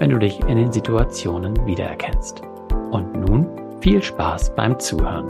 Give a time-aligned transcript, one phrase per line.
[0.00, 2.40] wenn du dich in den Situationen wiedererkennst.
[2.90, 5.28] Und nun viel Spaß beim Zuhören.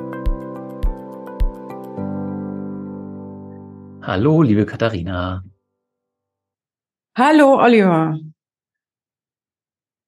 [4.01, 5.43] Hallo, liebe Katharina.
[7.17, 8.17] Hallo, Oliver.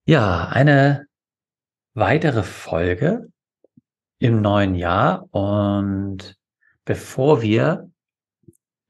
[0.07, 1.07] Ja, eine
[1.95, 3.33] weitere Folge
[4.21, 5.27] im neuen Jahr.
[5.33, 6.37] Und
[6.85, 7.91] bevor wir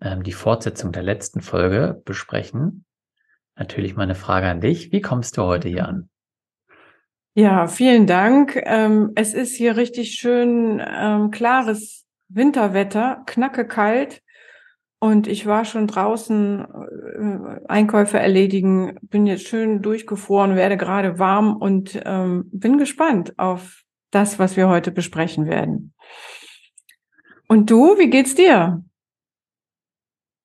[0.03, 2.85] ähm, die Fortsetzung der letzten Folge besprechen,
[3.63, 4.91] natürlich meine Frage an dich.
[4.91, 6.09] Wie kommst du heute hier an?
[7.35, 8.61] Ja, vielen Dank.
[8.65, 14.21] Ähm, es ist hier richtig schön ähm, klares Winterwetter, knacke kalt.
[14.99, 21.57] Und ich war schon draußen äh, Einkäufe erledigen, bin jetzt schön durchgefroren, werde gerade warm
[21.57, 25.95] und ähm, bin gespannt auf das, was wir heute besprechen werden.
[27.49, 28.85] Und du, wie geht's dir?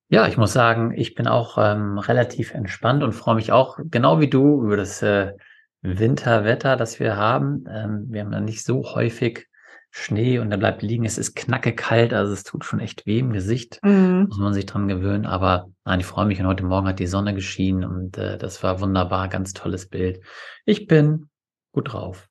[0.09, 4.19] Ja, ich muss sagen, ich bin auch ähm, relativ entspannt und freue mich auch, genau
[4.21, 5.33] wie du, über das äh,
[5.81, 7.65] Winterwetter, das wir haben.
[7.69, 9.47] Ähm, wir haben ja nicht so häufig
[9.89, 11.05] Schnee und der bleibt liegen.
[11.05, 13.79] Es ist knacke kalt, also es tut schon echt weh im Gesicht.
[13.83, 14.27] Mhm.
[14.29, 15.25] Muss man sich dran gewöhnen.
[15.25, 18.63] Aber nein, ich freue mich und heute Morgen hat die Sonne geschienen und äh, das
[18.63, 20.21] war wunderbar, ganz tolles Bild.
[20.65, 21.29] Ich bin
[21.73, 22.29] gut drauf.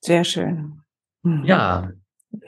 [0.00, 0.80] Sehr schön.
[1.22, 1.44] Mhm.
[1.44, 1.90] Ja,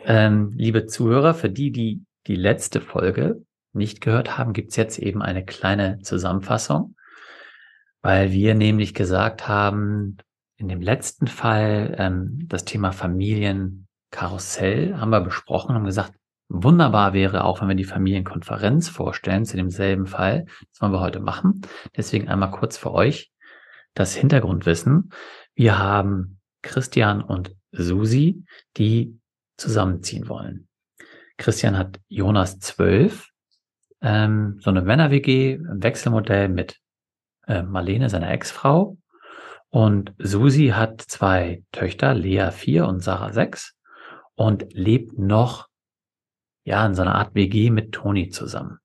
[0.04, 3.43] ähm, liebe Zuhörer, für die, die die letzte Folge
[3.74, 6.96] nicht gehört haben, gibt's jetzt eben eine kleine Zusammenfassung,
[8.02, 10.18] weil wir nämlich gesagt haben,
[10.56, 16.14] in dem letzten Fall ähm, das Thema Familienkarussell haben wir besprochen und gesagt,
[16.48, 20.46] wunderbar wäre auch, wenn wir die Familienkonferenz vorstellen zu demselben Fall.
[20.70, 21.62] Das wollen wir heute machen.
[21.96, 23.32] Deswegen einmal kurz für euch
[23.94, 25.10] das Hintergrundwissen.
[25.54, 28.44] Wir haben Christian und Susi,
[28.76, 29.18] die
[29.56, 30.68] zusammenziehen wollen.
[31.36, 33.30] Christian hat Jonas zwölf
[34.04, 36.78] ähm, so eine Männer-WG im Wechselmodell mit
[37.47, 38.98] äh, Marlene, seiner Ex-Frau.
[39.70, 43.75] Und Susi hat zwei Töchter, Lea vier und Sarah sechs
[44.37, 45.69] und lebt noch
[46.65, 48.78] ja in so einer Art WG mit Toni zusammen.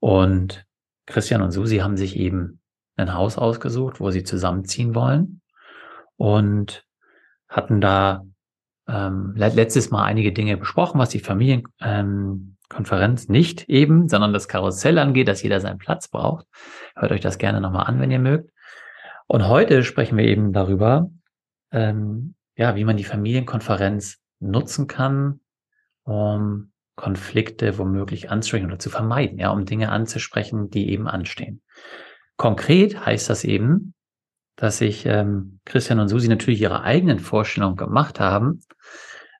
[0.00, 0.66] Und
[1.06, 2.60] Christian und Susi haben sich eben
[2.96, 5.40] ein Haus ausgesucht, wo sie zusammenziehen wollen
[6.16, 6.84] und
[7.48, 8.24] hatten da
[8.88, 14.48] ähm, letztes Mal einige Dinge besprochen, was die Familien ähm, Konferenz nicht eben, sondern das
[14.48, 16.46] Karussell angeht, dass jeder seinen Platz braucht.
[16.96, 18.50] Hört euch das gerne nochmal an, wenn ihr mögt.
[19.26, 21.10] Und heute sprechen wir eben darüber,
[21.70, 25.40] ähm, ja, wie man die Familienkonferenz nutzen kann,
[26.04, 31.62] um Konflikte womöglich anzusprechen oder zu vermeiden, ja, um Dinge anzusprechen, die eben anstehen.
[32.36, 33.94] Konkret heißt das eben,
[34.56, 38.60] dass sich ähm, Christian und Susi natürlich ihre eigenen Vorstellungen gemacht haben,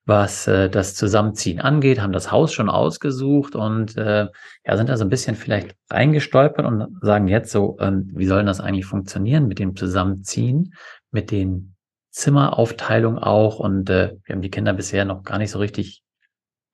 [0.07, 4.29] was äh, das Zusammenziehen angeht, haben das Haus schon ausgesucht und äh,
[4.67, 8.45] ja, sind da so ein bisschen vielleicht reingestolpert und sagen jetzt so, ähm, wie soll
[8.45, 10.75] das eigentlich funktionieren mit dem Zusammenziehen,
[11.11, 11.75] mit den
[12.11, 16.03] Zimmeraufteilungen auch und äh, wir haben die Kinder bisher noch gar nicht so richtig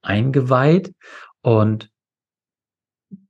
[0.03, 0.93] eingeweiht
[1.43, 1.91] und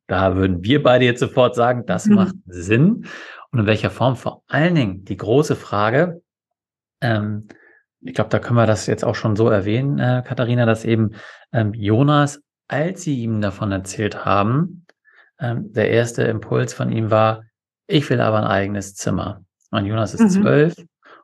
[0.06, 2.14] da würden wir beide jetzt sofort sagen, das mhm.
[2.16, 3.06] macht Sinn.
[3.52, 4.16] Und in welcher Form?
[4.16, 6.20] Vor allen Dingen die große Frage,
[7.00, 7.46] ähm,
[8.02, 11.12] ich glaube, da können wir das jetzt auch schon so erwähnen, äh, Katharina, dass eben
[11.52, 14.86] ähm, Jonas, als sie ihm davon erzählt haben,
[15.38, 17.44] ähm, der erste Impuls von ihm war,
[17.86, 19.44] ich will aber ein eigenes Zimmer.
[19.70, 20.42] Und Jonas ist mhm.
[20.42, 20.74] zwölf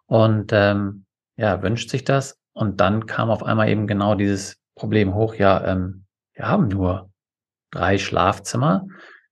[0.07, 1.07] und ähm,
[1.37, 2.39] ja, wünscht sich das.
[2.53, 7.11] Und dann kam auf einmal eben genau dieses Problem hoch, ja, ähm, wir haben nur
[7.71, 8.87] drei Schlafzimmer.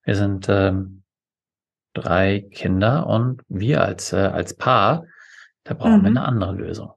[0.04, 1.02] Wir sind ähm,
[1.94, 5.06] drei Kinder und wir als, äh, als Paar,
[5.64, 6.02] da brauchen mhm.
[6.02, 6.92] wir eine andere Lösung.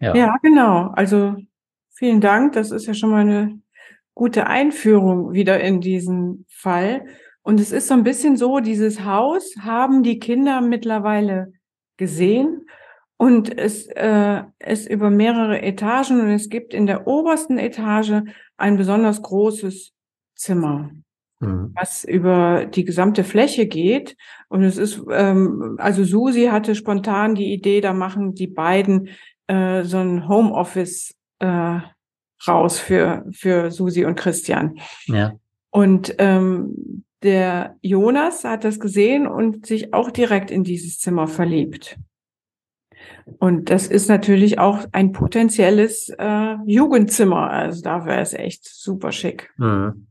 [0.00, 0.14] Ja.
[0.14, 0.90] ja, genau.
[0.94, 1.36] Also
[1.94, 2.52] vielen Dank.
[2.52, 3.60] Das ist ja schon mal eine
[4.14, 7.06] gute Einführung wieder in diesen Fall.
[7.42, 11.52] Und es ist so ein bisschen so, dieses Haus haben die Kinder mittlerweile
[11.96, 12.66] gesehen
[13.18, 18.22] und es äh, ist über mehrere Etagen und es gibt in der obersten Etage
[18.56, 19.92] ein besonders großes
[20.34, 20.90] Zimmer,
[21.40, 21.72] mhm.
[21.74, 24.16] was über die gesamte Fläche geht.
[24.48, 29.08] Und es ist, ähm, also Susi hatte spontan die Idee, da machen die beiden
[29.48, 31.80] äh, so ein Homeoffice äh,
[32.46, 34.78] raus für, für Susi und Christian.
[35.06, 35.32] Ja.
[35.70, 41.98] Und ähm, der Jonas hat das gesehen und sich auch direkt in dieses Zimmer verliebt.
[43.38, 47.50] Und das ist natürlich auch ein potenzielles äh, Jugendzimmer.
[47.50, 49.52] Also da wäre es echt super schick.
[49.56, 50.06] Mhm.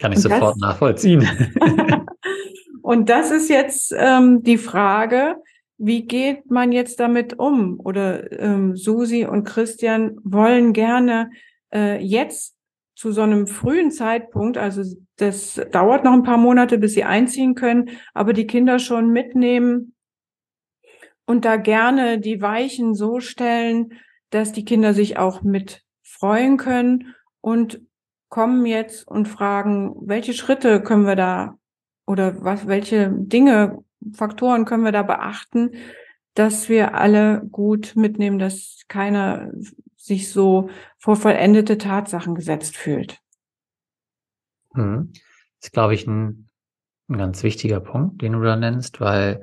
[0.00, 1.28] Kann ich und sofort das, nachvollziehen.
[2.82, 5.36] und das ist jetzt ähm, die Frage,
[5.78, 7.80] wie geht man jetzt damit um?
[7.80, 11.30] Oder ähm, Susi und Christian wollen gerne
[11.72, 12.56] äh, jetzt
[12.94, 14.82] zu so einem frühen Zeitpunkt, also
[15.16, 19.94] das dauert noch ein paar Monate, bis sie einziehen können, aber die Kinder schon mitnehmen
[21.26, 23.92] und da gerne die Weichen so stellen,
[24.30, 27.82] dass die Kinder sich auch mit freuen können und
[28.28, 31.58] kommen jetzt und fragen, welche Schritte können wir da
[32.06, 33.84] oder was, welche Dinge,
[34.14, 35.72] Faktoren können wir da beachten,
[36.34, 39.50] dass wir alle gut mitnehmen, dass keiner
[39.96, 43.18] sich so vor vollendete Tatsachen gesetzt fühlt.
[44.74, 45.10] Hm.
[45.12, 46.48] Das ist, glaube ich, ein,
[47.08, 49.42] ein ganz wichtiger Punkt, den du da nennst, weil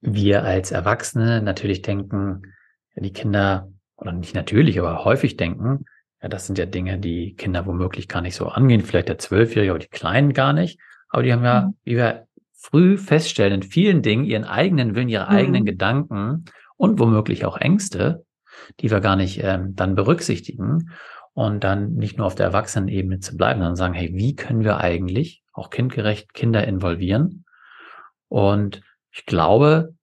[0.00, 2.54] wir als Erwachsene natürlich denken,
[2.96, 5.84] die Kinder, oder nicht natürlich, aber häufig denken,
[6.22, 9.72] ja, das sind ja Dinge, die Kinder womöglich gar nicht so angehen, vielleicht der Zwölfjährige
[9.72, 11.76] oder die Kleinen gar nicht, aber die haben ja, mhm.
[11.84, 12.26] wie wir
[12.64, 15.36] früh feststellen, in vielen Dingen ihren eigenen Willen, ihre mhm.
[15.36, 16.46] eigenen Gedanken
[16.76, 18.24] und womöglich auch Ängste,
[18.80, 20.90] die wir gar nicht ähm, dann berücksichtigen
[21.34, 24.78] und dann nicht nur auf der Erwachsenenebene zu bleiben, sondern sagen, hey, wie können wir
[24.78, 27.44] eigentlich auch kindgerecht Kinder involvieren?
[28.28, 28.80] Und
[29.10, 29.94] ich glaube,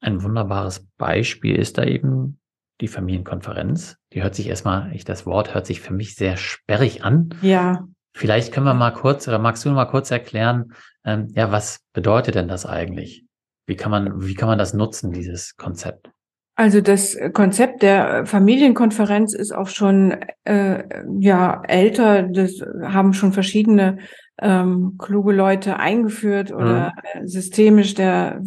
[0.00, 2.40] ein wunderbares Beispiel ist da eben
[2.80, 3.96] die Familienkonferenz.
[4.12, 7.30] Die hört sich erstmal, ich, das Wort hört sich für mich sehr sperrig an.
[7.42, 7.86] Ja.
[8.12, 10.72] Vielleicht können wir mal kurz, oder magst du mal kurz erklären,
[11.04, 13.24] ähm, ja, was bedeutet denn das eigentlich?
[13.66, 16.10] Wie kann man, wie kann man das nutzen, dieses Konzept?
[16.54, 20.84] Also das Konzept der Familienkonferenz ist auch schon äh,
[21.18, 22.24] ja älter.
[22.24, 23.98] Das haben schon verschiedene
[24.40, 27.26] ähm, kluge Leute eingeführt oder mhm.
[27.26, 27.94] systemisch.
[27.94, 28.42] Der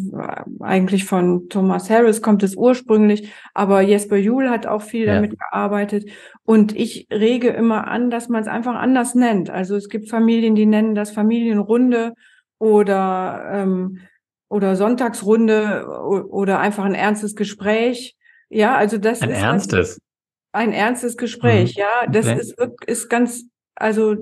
[0.60, 5.14] eigentlich von Thomas Harris kommt es ursprünglich, aber Jesper Juhl hat auch viel ja.
[5.14, 6.08] damit gearbeitet.
[6.44, 9.50] Und ich rege immer an, dass man es einfach anders nennt.
[9.50, 12.14] Also es gibt Familien, die nennen das Familienrunde
[12.58, 14.00] oder ähm,
[14.48, 15.86] oder Sonntagsrunde
[16.30, 18.16] oder einfach ein ernstes Gespräch.
[18.48, 20.00] Ja, also das ein ist ernstes.
[20.52, 21.80] Ein, ernstes Gespräch, mhm.
[21.80, 22.06] ja.
[22.10, 22.40] Das okay.
[22.40, 23.44] ist, ist ganz,
[23.74, 24.16] also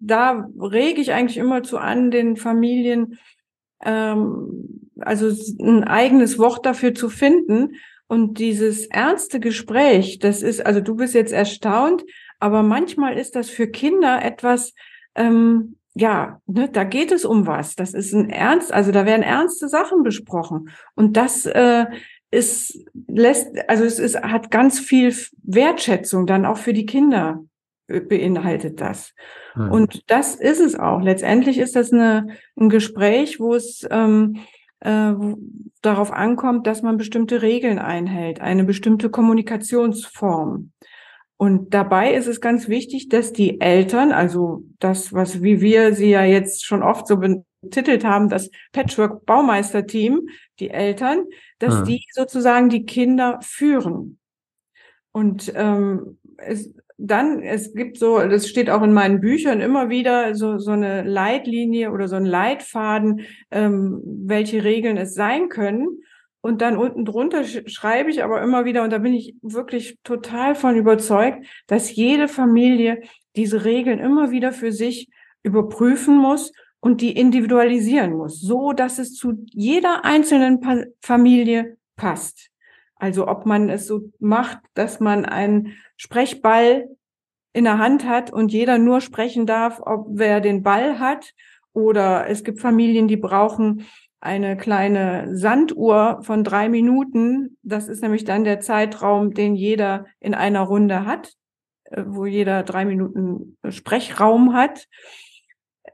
[0.00, 3.18] da rege ich eigentlich immer zu an, den Familien
[3.84, 5.30] ähm, also
[5.60, 7.76] ein eigenes Wort dafür zu finden.
[8.08, 12.04] Und dieses ernste Gespräch, das ist, also du bist jetzt erstaunt,
[12.40, 14.74] aber manchmal ist das für Kinder etwas,
[15.14, 17.74] ähm, ja, ne, da geht es um was.
[17.74, 20.70] Das ist ein Ernst, also da werden ernste Sachen besprochen.
[20.94, 21.86] Und das äh,
[22.30, 27.44] ist, lässt, also es ist, hat ganz viel Wertschätzung dann auch für die Kinder
[27.88, 29.12] äh, beinhaltet das.
[29.56, 29.72] Mhm.
[29.72, 31.00] Und das ist es auch.
[31.00, 34.36] Letztendlich ist das eine, ein Gespräch, wo es ähm,
[34.80, 35.14] äh,
[35.82, 40.70] darauf ankommt, dass man bestimmte Regeln einhält, eine bestimmte Kommunikationsform.
[41.38, 46.10] Und dabei ist es ganz wichtig, dass die Eltern, also das, was wie wir sie
[46.10, 47.20] ja jetzt schon oft so
[47.62, 50.28] betitelt haben, das Patchwork-Baumeister-Team,
[50.58, 51.26] die Eltern,
[51.60, 51.82] dass ja.
[51.82, 54.18] die sozusagen die Kinder führen.
[55.12, 60.34] Und ähm, es, dann, es gibt so, das steht auch in meinen Büchern immer wieder,
[60.34, 63.20] so, so eine Leitlinie oder so ein Leitfaden,
[63.52, 66.02] ähm, welche Regeln es sein können.
[66.40, 70.54] Und dann unten drunter schreibe ich aber immer wieder, und da bin ich wirklich total
[70.54, 73.02] von überzeugt, dass jede Familie
[73.36, 75.08] diese Regeln immer wieder für sich
[75.42, 82.50] überprüfen muss und die individualisieren muss, so dass es zu jeder einzelnen pa Familie passt.
[82.94, 86.88] Also ob man es so macht, dass man einen Sprechball
[87.52, 91.32] in der Hand hat und jeder nur sprechen darf, ob wer den Ball hat.
[91.72, 93.86] Oder es gibt Familien, die brauchen
[94.20, 97.56] eine kleine Sanduhr von drei Minuten.
[97.62, 101.32] Das ist nämlich dann der Zeitraum, den jeder in einer Runde hat,
[101.84, 104.86] äh, wo jeder drei Minuten Sprechraum hat.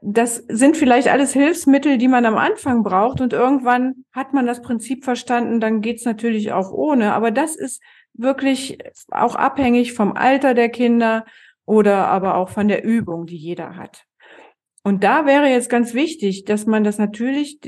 [0.01, 4.61] Das sind vielleicht alles Hilfsmittel, die man am Anfang braucht und irgendwann hat man das
[4.61, 7.13] Prinzip verstanden, dann geht's natürlich auch ohne.
[7.13, 7.81] Aber das ist
[8.13, 8.77] wirklich
[9.09, 11.25] auch abhängig vom Alter der Kinder
[11.65, 14.03] oder aber auch von der Übung, die jeder hat.
[14.83, 17.59] Und da wäre jetzt ganz wichtig, dass man das natürlich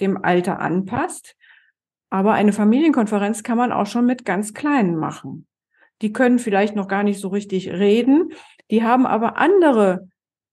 [0.00, 1.36] dem Alter anpasst.
[2.10, 5.46] Aber eine Familienkonferenz kann man auch schon mit ganz Kleinen machen.
[6.02, 8.32] Die können vielleicht noch gar nicht so richtig reden.
[8.70, 10.08] Die haben aber andere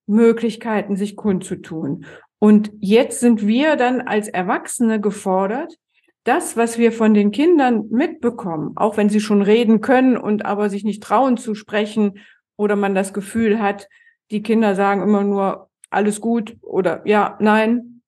[0.08, 2.05] Möglichkeiten, sich kundzutun.
[2.39, 5.77] Und jetzt sind wir dann als Erwachsene gefordert,
[6.24, 10.69] das, was wir von den Kindern mitbekommen, auch wenn sie schon reden können und aber
[10.69, 12.19] sich nicht trauen zu sprechen
[12.55, 13.88] oder man das Gefühl hat,
[14.31, 17.98] die Kinder sagen immer nur alles gut oder ja, nein,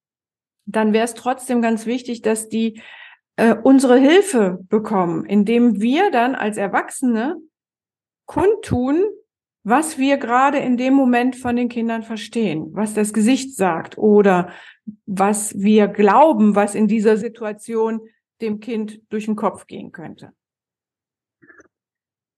[0.66, 2.82] dann wäre es trotzdem ganz wichtig, dass die
[3.36, 7.38] äh, unsere Hilfe bekommen, indem wir dann als Erwachsene
[8.26, 9.04] kundtun,
[9.64, 14.52] was wir gerade in dem Moment von den Kindern verstehen, was das Gesicht sagt oder
[15.06, 18.02] was wir glauben, was in dieser Situation
[18.42, 20.32] dem Kind durch den Kopf gehen könnte.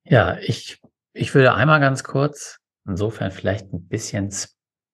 [0.04, 0.82] Ja, ich,
[1.14, 4.30] ich würde einmal ganz kurz, insofern vielleicht ein bisschen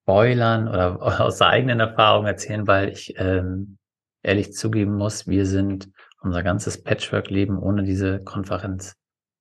[0.09, 3.77] spoilern oder aus der eigenen Erfahrung erzählen, weil ich ähm,
[4.23, 5.89] ehrlich zugeben muss, wir sind
[6.21, 8.95] unser ganzes Patchwork-Leben ohne diese Konferenz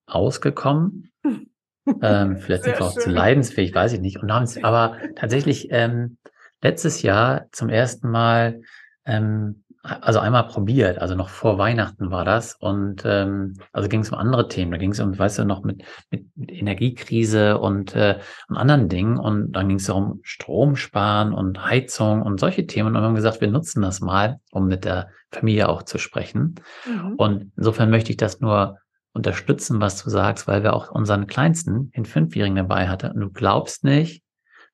[0.07, 1.11] ausgekommen.
[2.03, 4.23] ähm, vielleicht sind wir auch zu leidensfähig, weiß ich nicht.
[4.23, 6.19] Und haben es aber tatsächlich ähm,
[6.63, 8.61] letztes Jahr zum ersten Mal
[9.07, 9.65] ähm,
[10.01, 12.55] also einmal probiert, also noch vor Weihnachten war das.
[12.55, 14.71] Und ähm, also ging es um andere Themen.
[14.71, 18.19] Da ging es um, weißt du, noch mit, mit, mit Energiekrise und, äh,
[18.49, 19.19] und anderen Dingen.
[19.19, 22.89] Und dann ging es um Strom sparen und Heizung und solche Themen.
[22.89, 26.57] Und wir haben gesagt, wir nutzen das mal, um mit der Familie auch zu sprechen.
[26.87, 27.15] Mhm.
[27.17, 28.79] Und insofern möchte ich das nur
[29.13, 33.09] unterstützen, was du sagst, weil wir auch unseren Kleinsten, den Fünfjährigen dabei hatten.
[33.09, 34.23] Und du glaubst nicht,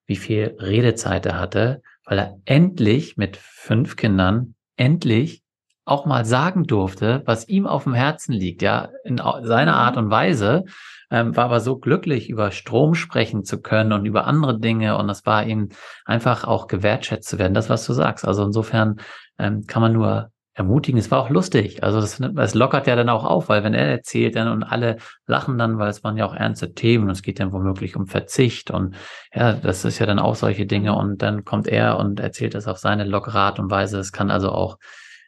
[0.07, 5.43] wie viel Redezeit er hatte, weil er endlich mit fünf Kindern endlich
[5.85, 9.79] auch mal sagen durfte, was ihm auf dem Herzen liegt, ja, in seiner mhm.
[9.79, 10.65] Art und Weise,
[11.11, 15.09] ähm, war aber so glücklich, über Strom sprechen zu können und über andere Dinge und
[15.11, 15.69] es war ihm
[16.07, 18.27] einfach auch gewertschätzt zu werden, das, was du sagst.
[18.27, 18.97] Also insofern
[19.39, 20.99] ähm, kann man nur ermutigen.
[20.99, 21.83] Es war auch lustig.
[21.83, 24.97] Also das, das lockert ja dann auch auf, weil wenn er erzählt dann und alle
[25.27, 28.07] lachen dann, weil es waren ja auch ernste Themen und es geht dann womöglich um
[28.07, 28.95] Verzicht und
[29.35, 32.69] ja, das ist ja dann auch solche Dinge und dann kommt er und erzählt das
[32.69, 33.99] auf seine lockere Art und Weise.
[33.99, 34.79] Es kann also auch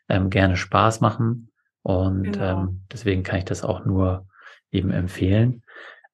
[0.09, 1.51] ähm, gerne Spaß machen
[1.83, 2.63] und genau.
[2.63, 4.27] ähm, deswegen kann ich das auch nur
[4.71, 5.63] eben empfehlen.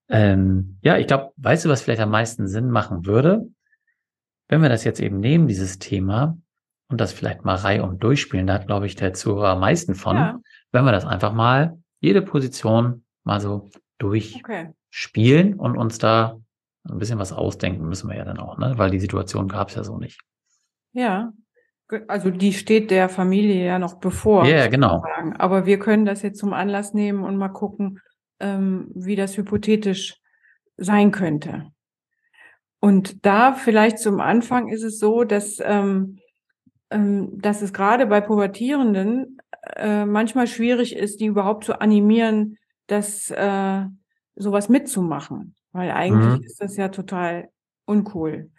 [0.08, 3.46] Ähm, ja, ich glaube, weißt du, was vielleicht am meisten Sinn machen würde?
[4.48, 6.36] Wenn wir das jetzt eben nehmen, dieses Thema,
[6.92, 8.46] und das vielleicht mal reihum durchspielen.
[8.46, 10.16] Da hat, glaube ich, der Zuhörer am meisten von.
[10.16, 10.38] Ja.
[10.70, 15.58] Wenn wir das einfach mal jede Position mal so durchspielen okay.
[15.58, 16.38] und uns da
[16.88, 18.74] ein bisschen was ausdenken müssen wir ja dann auch, ne?
[18.76, 20.20] weil die Situation gab es ja so nicht.
[20.92, 21.32] Ja,
[22.08, 24.44] also die steht der Familie ja noch bevor.
[24.44, 25.04] Ja, yeah, genau.
[25.38, 28.00] Aber wir können das jetzt zum Anlass nehmen und mal gucken,
[28.40, 30.16] ähm, wie das hypothetisch
[30.76, 31.70] sein könnte.
[32.80, 36.21] Und da vielleicht zum Anfang ist es so, dass ähm, ähm,
[36.92, 39.38] dass es gerade bei Pubertierenden
[39.76, 43.84] äh, manchmal schwierig ist, die überhaupt zu animieren, das äh,
[44.34, 45.54] sowas mitzumachen.
[45.72, 46.44] Weil eigentlich mhm.
[46.44, 47.48] ist das ja total
[47.86, 48.50] uncool.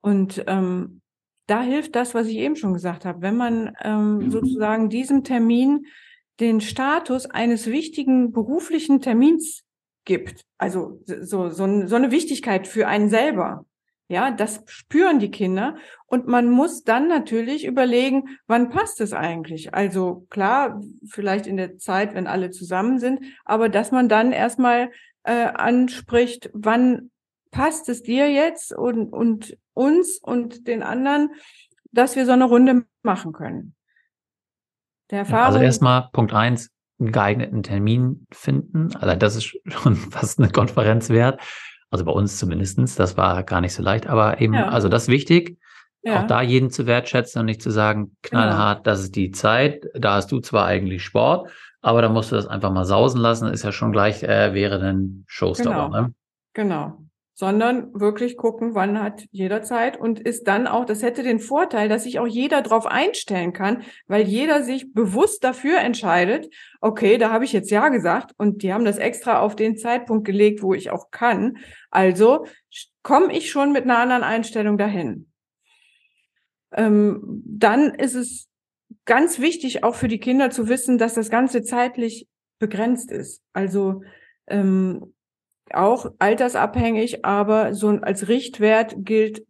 [0.00, 1.00] Und ähm,
[1.46, 3.22] da hilft das, was ich eben schon gesagt habe.
[3.22, 5.86] Wenn man ähm, sozusagen diesem Termin
[6.40, 9.64] den Status eines wichtigen beruflichen Termins
[10.04, 13.64] gibt, also so, so, so eine Wichtigkeit für einen selber,
[14.08, 15.76] ja, das spüren die Kinder.
[16.06, 19.74] Und man muss dann natürlich überlegen, wann passt es eigentlich?
[19.74, 24.90] Also klar, vielleicht in der Zeit, wenn alle zusammen sind, aber dass man dann erstmal
[25.24, 27.10] äh, anspricht, wann
[27.50, 31.30] passt es dir jetzt und, und uns und den anderen,
[31.92, 33.74] dass wir so eine Runde machen können.
[35.10, 38.94] Der Erfahrung, also erstmal Punkt eins, einen geeigneten Termin finden.
[38.96, 41.40] Also das ist schon fast eine Konferenz wert.
[41.90, 44.68] Also bei uns zumindestens, das war gar nicht so leicht, aber eben, ja.
[44.68, 45.58] also das ist wichtig,
[46.02, 46.22] ja.
[46.22, 48.84] auch da jeden zu wertschätzen und nicht zu sagen, knallhart, genau.
[48.84, 51.48] das ist die Zeit, da hast du zwar eigentlich Sport,
[51.80, 54.78] aber da musst du das einfach mal sausen lassen, ist ja schon gleich, äh, wäre
[54.78, 56.00] dann Showstopper, genau.
[56.00, 56.14] ne?
[56.54, 57.07] Genau.
[57.38, 61.88] Sondern wirklich gucken, wann hat jeder Zeit und ist dann auch, das hätte den Vorteil,
[61.88, 67.30] dass sich auch jeder drauf einstellen kann, weil jeder sich bewusst dafür entscheidet, okay, da
[67.30, 70.74] habe ich jetzt Ja gesagt und die haben das extra auf den Zeitpunkt gelegt, wo
[70.74, 71.58] ich auch kann.
[71.92, 72.44] Also
[73.04, 75.30] komme ich schon mit einer anderen Einstellung dahin.
[76.72, 78.48] Ähm, dann ist es
[79.04, 82.26] ganz wichtig, auch für die Kinder zu wissen, dass das Ganze zeitlich
[82.58, 83.44] begrenzt ist.
[83.52, 84.02] Also
[84.48, 85.14] ähm,
[85.74, 89.44] auch altersabhängig, aber so als Richtwert gilt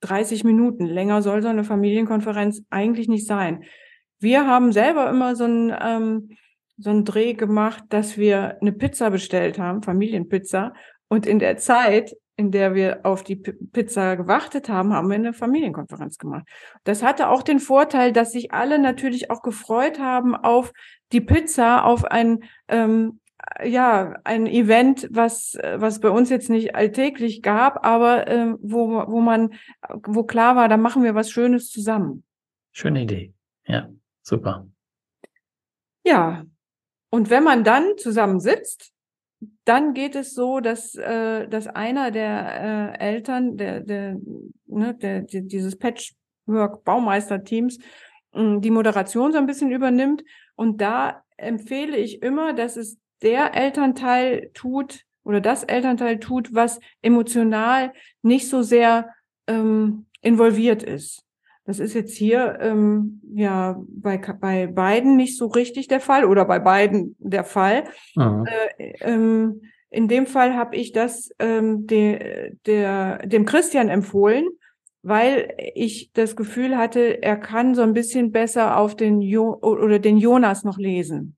[0.00, 0.86] 30 Minuten.
[0.86, 3.64] Länger soll so eine Familienkonferenz eigentlich nicht sein.
[4.18, 6.36] Wir haben selber immer so einen, ähm,
[6.76, 10.72] so einen Dreh gemacht, dass wir eine Pizza bestellt haben, Familienpizza.
[11.08, 15.34] Und in der Zeit, in der wir auf die Pizza gewartet haben, haben wir eine
[15.34, 16.46] Familienkonferenz gemacht.
[16.84, 20.72] Das hatte auch den Vorteil, dass sich alle natürlich auch gefreut haben auf
[21.12, 23.19] die Pizza, auf ein ähm,
[23.64, 29.20] ja, ein Event, was, was bei uns jetzt nicht alltäglich gab, aber äh, wo, wo
[29.20, 29.54] man,
[30.04, 32.24] wo klar war, da machen wir was Schönes zusammen.
[32.72, 33.32] Schöne Idee.
[33.66, 33.88] Ja,
[34.22, 34.66] super.
[36.04, 36.44] Ja.
[37.10, 38.92] Und wenn man dann zusammen sitzt,
[39.64, 44.16] dann geht es so, dass, äh, dass einer der äh, Eltern, der, der,
[44.66, 47.78] ne, der, der dieses Patchwork-Baumeister-Teams,
[48.32, 50.22] die Moderation so ein bisschen übernimmt.
[50.54, 56.80] Und da empfehle ich immer, dass es der Elternteil tut oder das Elternteil tut, was
[57.02, 59.10] emotional nicht so sehr
[59.46, 61.24] ähm, involviert ist.
[61.64, 66.44] Das ist jetzt hier ähm, ja bei, bei beiden nicht so richtig der Fall oder
[66.44, 67.84] bei beiden der Fall.
[68.16, 68.46] Mhm.
[68.78, 69.60] Äh, ähm,
[69.90, 74.48] in dem Fall habe ich das ähm, de, der, dem Christian empfohlen,
[75.02, 79.98] weil ich das Gefühl hatte, er kann so ein bisschen besser auf den jo oder
[79.98, 81.36] den Jonas noch lesen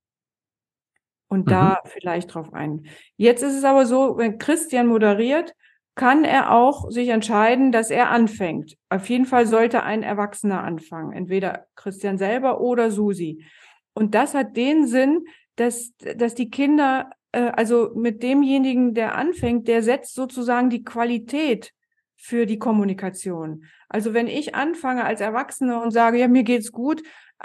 [1.33, 1.51] und mhm.
[1.51, 2.85] da vielleicht drauf ein.
[3.17, 5.55] Jetzt ist es aber so, wenn Christian moderiert,
[5.95, 8.77] kann er auch sich entscheiden, dass er anfängt.
[8.91, 13.47] Auf jeden Fall sollte ein Erwachsener anfangen, entweder Christian selber oder Susi.
[13.95, 15.25] Und das hat den Sinn,
[15.57, 21.73] dass, dass die Kinder, äh, also mit demjenigen, der anfängt, der setzt sozusagen die Qualität
[22.17, 23.65] für die Kommunikation.
[23.89, 27.03] Also wenn ich anfange als Erwachsene und sage, ja, mir geht's gut,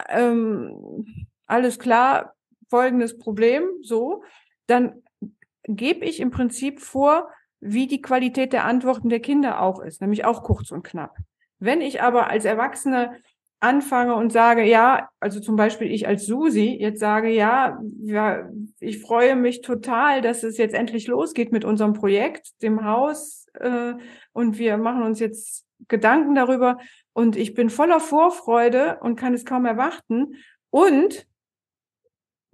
[0.10, 2.34] ähm, alles klar,
[2.70, 4.24] folgendes Problem, so,
[4.68, 5.04] dann
[5.64, 10.26] gebe ich im Prinzip vor, wie die Qualität der Antworten der Kinder auch ist, nämlich
[10.26, 11.16] auch kurz und knapp.
[11.60, 13.18] Wenn ich aber als Erwachsene
[13.60, 18.48] anfange und sage, ja, also zum Beispiel ich als Susi jetzt sage, ja, ja,
[18.80, 23.94] ich freue mich total, dass es jetzt endlich losgeht mit unserem Projekt, dem Haus, äh,
[24.32, 26.78] und wir machen uns jetzt Gedanken darüber
[27.14, 30.36] und ich bin voller Vorfreude und kann es kaum erwarten.
[30.70, 31.28] Und und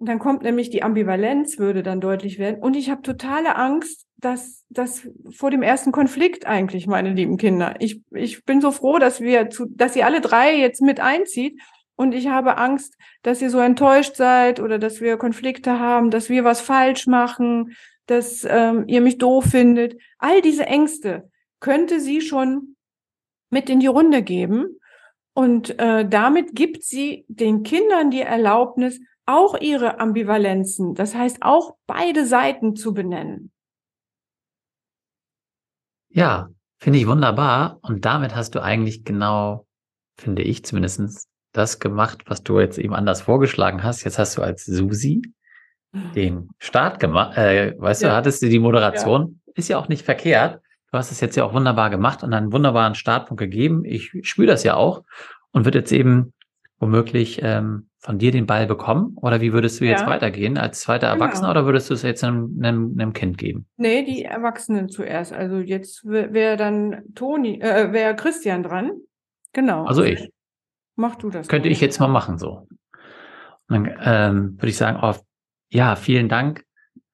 [0.05, 2.61] dann kommt nämlich die Ambivalenz, würde dann deutlich werden.
[2.61, 7.75] Und ich habe totale Angst, dass das vor dem ersten Konflikt eigentlich, meine lieben Kinder.
[7.79, 11.59] Ich, ich bin so froh, dass wir zu, dass ihr alle drei jetzt mit einzieht.
[11.95, 16.29] Und ich habe Angst, dass ihr so enttäuscht seid oder dass wir Konflikte haben, dass
[16.29, 17.75] wir was falsch machen,
[18.07, 19.95] dass ähm, ihr mich doof findet.
[20.17, 22.75] All diese Ängste könnte sie schon
[23.49, 24.79] mit in die Runde geben.
[25.33, 31.75] Und äh, damit gibt sie den Kindern die Erlaubnis, auch ihre Ambivalenzen, das heißt auch
[31.87, 33.51] beide Seiten zu benennen.
[36.09, 37.79] Ja, finde ich wunderbar.
[37.81, 39.65] Und damit hast du eigentlich genau,
[40.15, 44.03] finde ich zumindest, das gemacht, was du jetzt eben anders vorgeschlagen hast.
[44.03, 45.21] Jetzt hast du als Susi
[46.15, 48.09] den Start gemacht, äh, weißt ja.
[48.09, 49.53] du, hattest du die Moderation, ja.
[49.55, 50.59] ist ja auch nicht verkehrt.
[50.91, 53.85] Du hast es jetzt ja auch wunderbar gemacht und einen wunderbaren Startpunkt gegeben.
[53.85, 55.03] Ich spüre das ja auch
[55.51, 56.33] und wird jetzt eben
[56.83, 59.17] womöglich ähm, von dir den Ball bekommen?
[59.21, 60.07] Oder wie würdest du jetzt ja.
[60.07, 60.57] weitergehen?
[60.57, 61.23] Als zweiter genau.
[61.23, 63.65] Erwachsener oder würdest du es jetzt einem, einem, einem, Kind geben?
[63.77, 65.31] Nee, die Erwachsenen zuerst.
[65.31, 68.91] Also jetzt wäre dann Toni, äh, wäre Christian dran.
[69.53, 69.85] Genau.
[69.85, 70.29] Also ich.
[70.95, 71.47] Mach du das.
[71.47, 72.67] Könnte ich jetzt mal machen so.
[73.69, 75.15] Und dann ähm, würde ich sagen, oh,
[75.69, 76.65] ja, vielen Dank,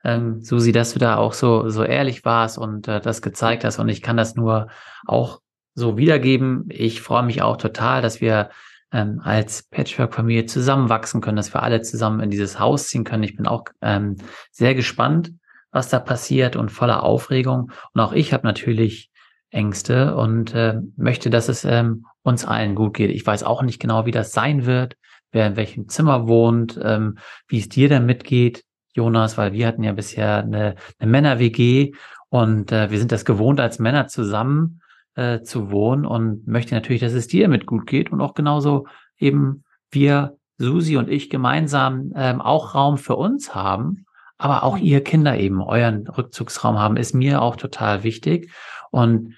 [0.03, 3.77] ähm, Susi, dass du da auch so, so ehrlich warst und äh, das gezeigt hast.
[3.77, 4.67] Und ich kann das nur
[5.05, 5.41] auch
[5.75, 6.65] so wiedergeben.
[6.69, 8.49] Ich freue mich auch total, dass wir
[8.91, 13.23] ähm, als Patchwork-Familie zusammenwachsen können, dass wir alle zusammen in dieses Haus ziehen können.
[13.23, 14.17] Ich bin auch ähm,
[14.51, 15.31] sehr gespannt,
[15.71, 17.71] was da passiert und voller Aufregung.
[17.93, 19.09] Und auch ich habe natürlich
[19.51, 23.11] Ängste und äh, möchte, dass es ähm, uns allen gut geht.
[23.11, 24.95] Ich weiß auch nicht genau, wie das sein wird,
[25.31, 29.83] wer in welchem Zimmer wohnt, ähm, wie es dir damit geht, Jonas, weil wir hatten
[29.83, 31.93] ja bisher eine, eine Männer-WG
[32.29, 34.81] und äh, wir sind das gewohnt als Männer zusammen
[35.15, 38.87] äh, zu wohnen und möchte natürlich, dass es dir damit gut geht und auch genauso
[39.17, 44.05] eben wir, Susi und ich gemeinsam ähm, auch Raum für uns haben,
[44.37, 48.51] aber auch ihr Kinder eben euren Rückzugsraum haben, ist mir auch total wichtig.
[48.91, 49.35] Und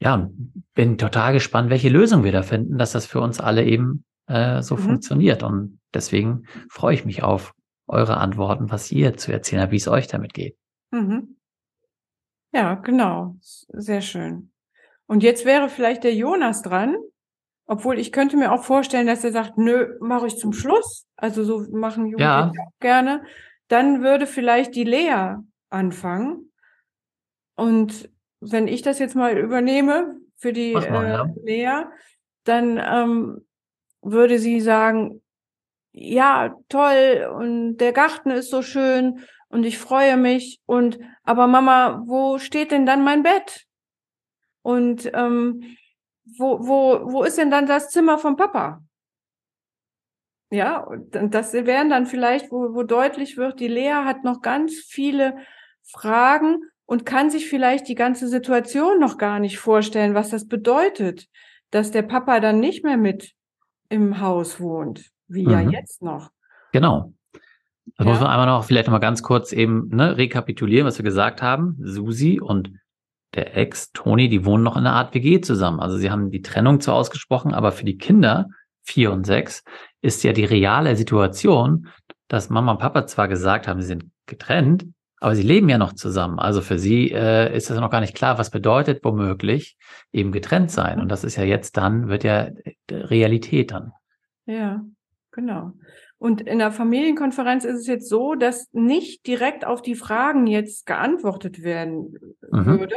[0.00, 0.30] ja,
[0.74, 4.62] bin total gespannt, welche Lösung wir da finden, dass das für uns alle eben äh,
[4.62, 4.80] so mhm.
[4.80, 5.42] funktioniert.
[5.42, 7.54] Und deswegen freue ich mich auf
[7.86, 10.56] eure Antworten, was ihr zu erzählen habt, wie es euch damit geht.
[10.90, 11.36] Mhm.
[12.52, 13.36] Ja, genau.
[13.40, 14.50] Sehr schön.
[15.06, 16.96] Und jetzt wäre vielleicht der Jonas dran,
[17.66, 21.06] obwohl ich könnte mir auch vorstellen, dass er sagt, nö, mache ich zum Schluss.
[21.16, 22.66] Also so machen Jugendliche ja.
[22.66, 23.24] auch gerne.
[23.68, 25.36] Dann würde vielleicht die Lea
[25.70, 26.52] anfangen.
[27.56, 31.26] Und wenn ich das jetzt mal übernehme für die mal, äh, ja.
[31.42, 31.84] Lea,
[32.44, 33.46] dann ähm,
[34.02, 35.22] würde sie sagen,
[35.92, 42.02] ja, toll und der Garten ist so schön und ich freue mich und aber Mama,
[42.04, 43.66] wo steht denn dann mein Bett?
[44.64, 45.76] Und ähm,
[46.38, 48.82] wo, wo, wo ist denn dann das Zimmer vom Papa?
[50.50, 54.74] Ja, und das wären dann vielleicht, wo, wo deutlich wird, die Lea hat noch ganz
[54.74, 55.36] viele
[55.82, 61.26] Fragen und kann sich vielleicht die ganze Situation noch gar nicht vorstellen, was das bedeutet,
[61.70, 63.32] dass der Papa dann nicht mehr mit
[63.90, 65.50] im Haus wohnt, wie mhm.
[65.50, 66.30] ja jetzt noch.
[66.72, 67.12] Genau.
[67.98, 68.12] Das ja.
[68.12, 71.42] muss man einmal noch vielleicht noch mal ganz kurz eben ne, rekapitulieren, was wir gesagt
[71.42, 71.76] haben.
[71.82, 72.72] Susi und
[73.34, 75.80] der Ex Toni, die wohnen noch in einer Art WG zusammen.
[75.80, 78.48] Also sie haben die Trennung zwar ausgesprochen, aber für die Kinder
[78.82, 79.64] vier und sechs
[80.00, 81.88] ist ja die reale Situation,
[82.28, 84.86] dass Mama und Papa zwar gesagt haben, sie sind getrennt,
[85.20, 86.38] aber sie leben ja noch zusammen.
[86.38, 89.76] Also für sie äh, ist das noch gar nicht klar, was bedeutet womöglich
[90.12, 91.00] eben getrennt sein.
[91.00, 92.48] Und das ist ja jetzt dann, wird ja
[92.90, 93.92] Realität dann.
[94.44, 94.84] Ja,
[95.30, 95.72] genau.
[96.18, 100.86] Und in der Familienkonferenz ist es jetzt so, dass nicht direkt auf die Fragen jetzt
[100.86, 102.18] geantwortet werden
[102.50, 102.66] mhm.
[102.66, 102.96] würde,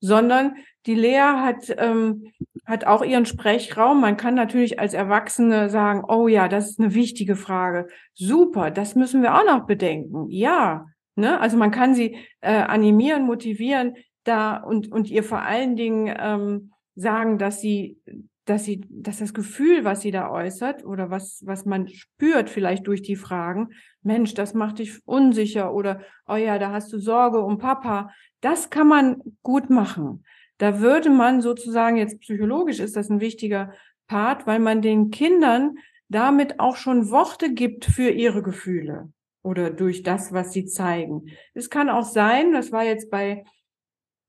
[0.00, 2.32] sondern die Lea hat, ähm,
[2.64, 4.00] hat auch ihren Sprechraum.
[4.00, 7.88] Man kann natürlich als Erwachsene sagen, oh ja, das ist eine wichtige Frage.
[8.14, 10.28] Super, das müssen wir auch noch bedenken.
[10.28, 11.40] Ja, ne?
[11.40, 16.72] Also man kann sie äh, animieren, motivieren da und, und ihr vor allen Dingen ähm,
[16.94, 17.98] sagen, dass sie
[18.44, 22.86] dass sie, dass das Gefühl, was sie da äußert oder was, was man spürt vielleicht
[22.86, 23.68] durch die Fragen,
[24.02, 28.70] Mensch, das macht dich unsicher oder, oh ja, da hast du Sorge um Papa, das
[28.70, 30.24] kann man gut machen.
[30.58, 33.72] Da würde man sozusagen, jetzt psychologisch ist das ein wichtiger
[34.08, 35.76] Part, weil man den Kindern
[36.08, 39.10] damit auch schon Worte gibt für ihre Gefühle
[39.42, 41.26] oder durch das, was sie zeigen.
[41.54, 43.44] Es kann auch sein, das war jetzt bei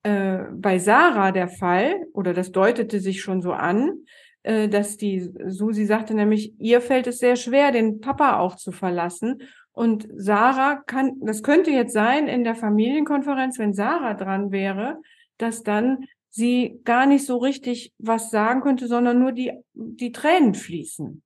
[0.04, 4.06] äh, bei Sarah der Fall, oder das deutete sich schon so an,
[4.44, 8.72] äh, dass die Susi sagte nämlich, ihr fällt es sehr schwer, den Papa auch zu
[8.72, 9.42] verlassen.
[9.72, 15.02] Und Sarah kann, das könnte jetzt sein in der Familienkonferenz, wenn Sarah dran wäre,
[15.38, 20.54] dass dann sie gar nicht so richtig was sagen könnte, sondern nur die, die Tränen
[20.54, 21.24] fließen.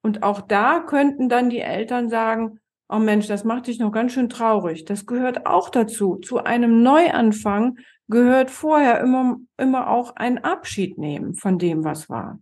[0.00, 2.58] Und auch da könnten dann die Eltern sagen,
[2.92, 4.84] oh Mensch, das macht dich noch ganz schön traurig.
[4.84, 6.16] Das gehört auch dazu.
[6.16, 7.78] Zu einem Neuanfang
[8.08, 12.38] gehört vorher immer, immer auch ein Abschied nehmen von dem, was war.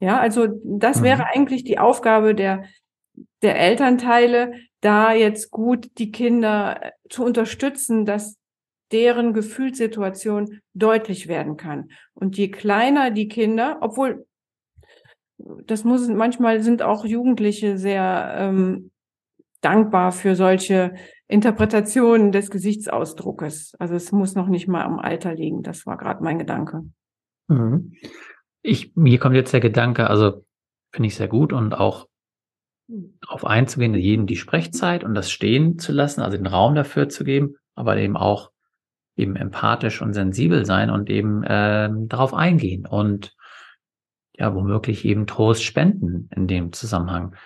[0.00, 1.04] Ja, also das mhm.
[1.04, 2.64] wäre eigentlich die Aufgabe der,
[3.42, 8.38] der Elternteile, da jetzt gut die Kinder äh, zu unterstützen, dass
[8.92, 11.90] deren Gefühlssituation deutlich werden kann.
[12.14, 14.26] Und je kleiner die Kinder, obwohl
[15.38, 18.90] das muss manchmal sind auch Jugendliche sehr ähm,
[19.60, 20.94] dankbar für solche
[21.28, 23.74] Interpretationen des Gesichtsausdruckes.
[23.78, 25.62] Also es muss noch nicht mal am Alter liegen.
[25.62, 26.82] Das war gerade mein Gedanke.
[27.48, 27.94] Mhm.
[28.62, 30.44] Ich, mir kommt jetzt der Gedanke, also
[30.92, 32.08] finde ich sehr gut und auch
[33.20, 37.24] darauf einzugehen, jedem die Sprechzeit und das stehen zu lassen, also den Raum dafür zu
[37.24, 38.50] geben, aber eben auch
[39.16, 43.34] eben empathisch und sensibel sein und eben äh, darauf eingehen und
[44.32, 47.36] ja, womöglich eben Trost spenden in dem Zusammenhang.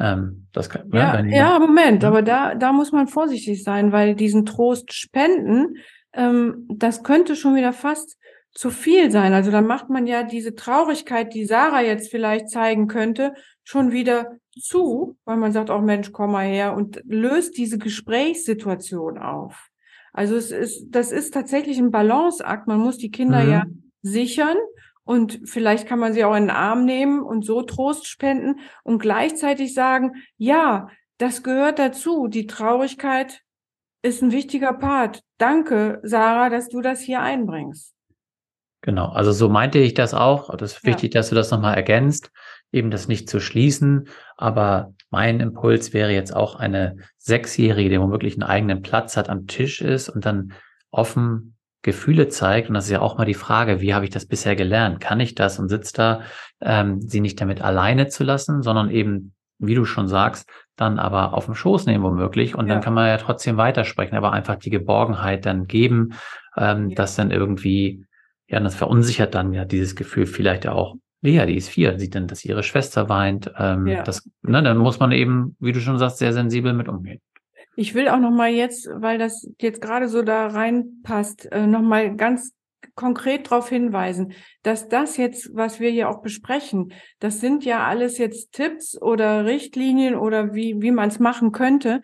[0.00, 4.14] Ähm, das kann, ja, ja, ja, Moment, aber da, da muss man vorsichtig sein, weil
[4.14, 5.76] diesen Trost spenden,
[6.14, 8.18] ähm, das könnte schon wieder fast
[8.52, 9.32] zu viel sein.
[9.32, 14.38] Also dann macht man ja diese Traurigkeit, die Sarah jetzt vielleicht zeigen könnte, schon wieder
[14.58, 19.68] zu, weil man sagt, auch oh Mensch, komm mal her und löst diese Gesprächssituation auf.
[20.12, 22.66] Also es ist, das ist tatsächlich ein Balanceakt.
[22.66, 23.50] Man muss die Kinder mhm.
[23.50, 23.64] ja
[24.02, 24.56] sichern
[25.04, 29.00] und vielleicht kann man sie auch in den Arm nehmen und so Trost spenden und
[29.00, 32.28] gleichzeitig sagen, ja, das gehört dazu.
[32.28, 33.42] Die Traurigkeit
[34.02, 35.22] ist ein wichtiger Part.
[35.38, 37.94] Danke, Sarah, dass du das hier einbringst.
[38.82, 40.56] Genau, also so meinte ich das auch.
[40.56, 41.20] Das ist wichtig, ja.
[41.20, 42.30] dass du das nochmal ergänzt,
[42.72, 44.08] eben das nicht zu schließen.
[44.38, 49.46] Aber mein Impuls wäre jetzt auch eine Sechsjährige, die womöglich einen eigenen Platz hat, am
[49.46, 50.54] Tisch ist und dann
[50.90, 54.26] offen Gefühle zeigt, und das ist ja auch mal die Frage, wie habe ich das
[54.26, 55.00] bisher gelernt?
[55.00, 56.22] Kann ich das und sitzt da,
[56.60, 61.34] ähm, sie nicht damit alleine zu lassen, sondern eben, wie du schon sagst, dann aber
[61.34, 62.74] auf dem Schoß nehmen womöglich und ja.
[62.74, 66.14] dann kann man ja trotzdem weitersprechen, aber einfach die Geborgenheit dann geben
[66.56, 66.94] ähm, ja.
[66.94, 68.04] das dann irgendwie,
[68.48, 70.96] ja, das verunsichert dann ja dieses Gefühl vielleicht ja auch.
[71.22, 73.52] Lea, die ist vier, sieht dann, dass ihre Schwester weint.
[73.58, 74.02] Ähm, ja.
[74.02, 77.20] das, ne, dann muss man eben, wie du schon sagst, sehr sensibel mit umgehen.
[77.76, 81.82] Ich will auch noch mal jetzt, weil das jetzt gerade so da reinpasst, äh, noch
[81.82, 82.52] mal ganz
[82.94, 88.18] konkret darauf hinweisen, dass das jetzt, was wir hier auch besprechen, das sind ja alles
[88.18, 92.02] jetzt Tipps oder Richtlinien oder wie, wie man es machen könnte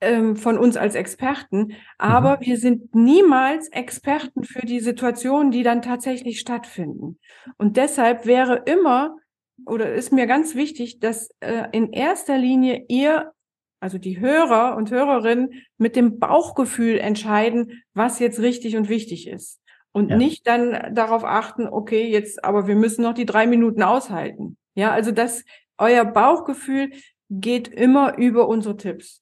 [0.00, 1.74] ähm, von uns als Experten.
[1.98, 2.46] Aber mhm.
[2.46, 7.18] wir sind niemals Experten für die Situationen, die dann tatsächlich stattfinden.
[7.58, 9.16] Und deshalb wäre immer
[9.64, 13.32] oder ist mir ganz wichtig, dass äh, in erster Linie ihr
[13.82, 19.60] also die Hörer und Hörerinnen mit dem Bauchgefühl entscheiden, was jetzt richtig und wichtig ist
[19.90, 20.16] und ja.
[20.16, 24.56] nicht dann darauf achten, okay, jetzt, aber wir müssen noch die drei Minuten aushalten.
[24.74, 25.44] Ja, also das,
[25.78, 26.92] euer Bauchgefühl
[27.28, 29.20] geht immer über unsere Tipps.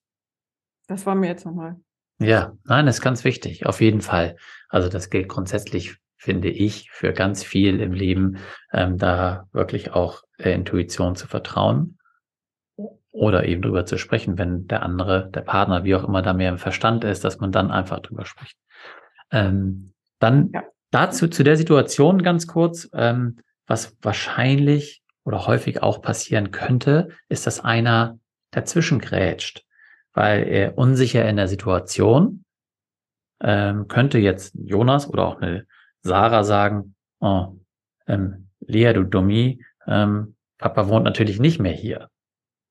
[0.88, 1.76] Das war mir jetzt nochmal.
[2.18, 4.36] Ja, nein, das ist ganz wichtig, auf jeden Fall.
[4.68, 8.36] Also das gilt grundsätzlich, finde ich, für ganz viel im Leben,
[8.74, 11.96] ähm, da wirklich auch der Intuition zu vertrauen
[13.12, 16.50] oder eben drüber zu sprechen, wenn der andere, der Partner, wie auch immer, da mehr
[16.50, 18.56] im Verstand ist, dass man dann einfach drüber spricht.
[19.32, 20.62] Ähm, dann ja.
[20.90, 27.46] dazu, zu der Situation ganz kurz, ähm, was wahrscheinlich oder häufig auch passieren könnte, ist,
[27.46, 28.18] dass einer
[28.50, 29.64] dazwischen grätscht,
[30.12, 32.44] weil er unsicher in der Situation
[33.40, 35.66] ähm, könnte jetzt Jonas oder auch eine
[36.02, 37.56] Sarah sagen, oh,
[38.06, 42.09] ähm, Lea, du Dummi, ähm, Papa wohnt natürlich nicht mehr hier.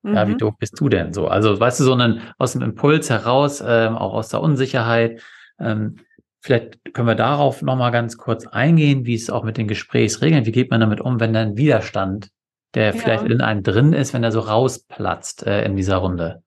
[0.02, 0.14] Mhm.
[0.14, 0.38] Ja, wie mhm.
[0.38, 1.28] doof bist du denn so?
[1.28, 5.22] Also, weißt du, so einen, aus dem Impuls heraus, ähm, auch aus der Unsicherheit,
[5.58, 5.96] ähm,
[6.42, 10.52] Vielleicht können wir darauf nochmal ganz kurz eingehen, wie es auch mit den Gesprächsregeln, wie
[10.52, 12.30] geht man damit um, wenn dann Widerstand,
[12.74, 12.92] der ja.
[12.92, 16.42] vielleicht in einem drin ist, wenn er so rausplatzt äh, in dieser Runde.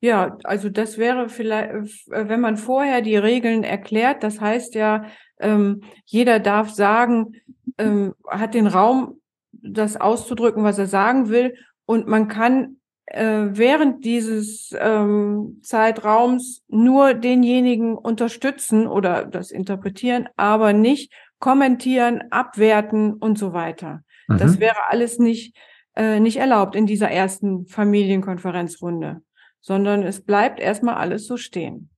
[0.00, 1.70] Ja, also das wäre vielleicht,
[2.10, 5.04] äh, wenn man vorher die Regeln erklärt, das heißt ja,
[5.38, 7.32] ähm, jeder darf sagen,
[7.76, 9.20] ähm, hat den Raum,
[9.52, 11.54] das auszudrücken, was er sagen will,
[11.84, 20.72] und man kann äh, während dieses ähm, Zeitraums nur denjenigen unterstützen oder das interpretieren, aber
[20.72, 24.02] nicht kommentieren, abwerten und so weiter.
[24.28, 24.38] Mhm.
[24.38, 25.56] Das wäre alles nicht,
[25.94, 29.22] äh, nicht erlaubt in dieser ersten Familienkonferenzrunde,
[29.60, 31.90] sondern es bleibt erstmal alles so stehen.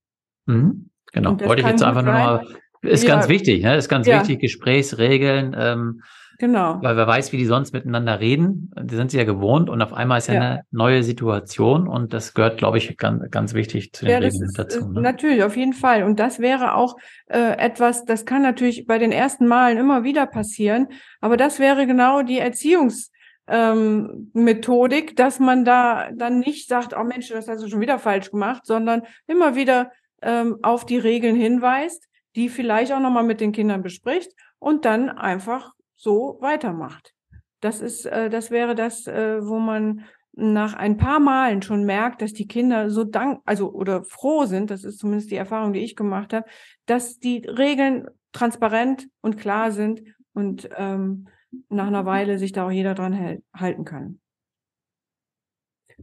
[0.46, 0.90] Mhm.
[1.12, 2.46] Genau, wollte ich jetzt einfach nur mal,
[2.82, 3.76] ist ja, ganz wichtig, ne?
[3.76, 4.20] ist ganz ja.
[4.20, 6.02] wichtig, Gesprächsregeln, ähm,
[6.40, 6.78] Genau.
[6.80, 8.70] Weil wer weiß, wie die sonst miteinander reden.
[8.80, 10.40] Die sind sie ja gewohnt und auf einmal ist ja, ja.
[10.40, 14.52] eine neue Situation und das gehört, glaube ich, ganz, ganz wichtig zu den ja, Regeln
[14.54, 14.88] dazu.
[14.88, 15.00] Ne?
[15.00, 16.04] Natürlich, auf jeden Fall.
[16.04, 16.96] Und das wäre auch
[17.26, 20.86] äh, etwas, das kann natürlich bei den ersten Malen immer wieder passieren,
[21.20, 23.10] aber das wäre genau die Erziehungs-
[23.50, 27.98] ähm, Methodik, dass man da dann nicht sagt, oh Mensch, das hast du schon wieder
[27.98, 33.40] falsch gemacht, sondern immer wieder ähm, auf die Regeln hinweist, die vielleicht auch nochmal mit
[33.40, 37.12] den Kindern bespricht und dann einfach so weitermacht.
[37.60, 42.22] Das ist, äh, das wäre das, äh, wo man nach ein paar Malen schon merkt,
[42.22, 45.80] dass die Kinder so dank, also oder froh sind, das ist zumindest die Erfahrung, die
[45.80, 46.46] ich gemacht habe,
[46.86, 50.02] dass die Regeln transparent und klar sind
[50.34, 51.28] und ähm,
[51.68, 54.20] nach einer Weile sich da auch jeder dran hält, halten kann.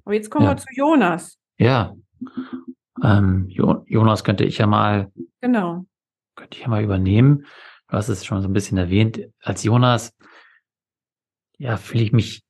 [0.04, 0.52] Aber jetzt kommen ja.
[0.52, 1.40] wir zu Jonas.
[1.58, 1.96] Ja.
[3.02, 5.12] Ähm, jo Jonas könnte ich ja mal.
[5.40, 5.86] Genau.
[6.36, 7.46] Könnte ich ja mal übernehmen
[7.96, 10.14] du hast es schon so ein bisschen erwähnt, als Jonas,
[11.58, 12.44] ja, fühle ich mich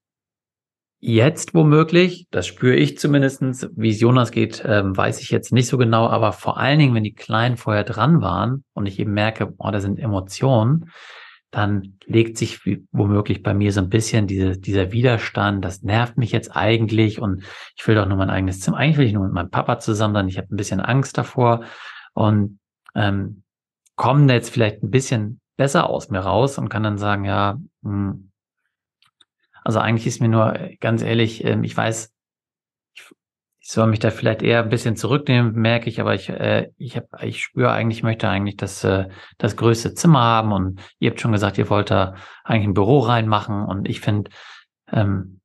[1.00, 5.68] jetzt womöglich, das spüre ich zumindestens, wie es Jonas geht, ähm, weiß ich jetzt nicht
[5.68, 9.14] so genau, aber vor allen Dingen, wenn die Kleinen vorher dran waren und ich eben
[9.14, 10.90] merke, oh, da sind Emotionen,
[11.52, 16.32] dann legt sich womöglich bei mir so ein bisschen diese, dieser Widerstand, das nervt mich
[16.32, 17.44] jetzt eigentlich und
[17.78, 20.16] ich will doch nur mein eigenes Zimmer, eigentlich will ich nur mit meinem Papa zusammen
[20.16, 21.64] sein, ich habe ein bisschen Angst davor
[22.16, 22.58] und
[22.96, 23.44] ähm,
[23.96, 28.32] kommen jetzt vielleicht ein bisschen besser aus mir raus und kann dann sagen, ja, hm,
[29.64, 32.14] also eigentlich ist mir nur ganz ehrlich, ähm, ich weiß,
[32.94, 33.04] ich,
[33.68, 37.08] soll mich da vielleicht eher ein bisschen zurücknehmen, merke ich, aber ich, äh, ich habe,
[37.24, 39.08] ich spüre eigentlich, ich möchte eigentlich das, äh,
[39.40, 43.00] das größte Zimmer haben und ihr habt schon gesagt, ihr wollt da eigentlich ein Büro
[43.00, 44.30] reinmachen und ich finde,
[44.92, 45.42] ähm,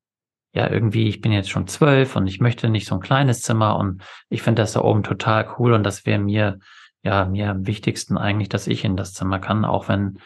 [0.53, 3.77] ja, irgendwie, ich bin jetzt schon zwölf und ich möchte nicht so ein kleines Zimmer
[3.77, 6.59] und ich finde das da oben total cool und das wäre mir
[7.03, 10.19] ja, mir am wichtigsten eigentlich, dass ich in das Zimmer kann, auch wenn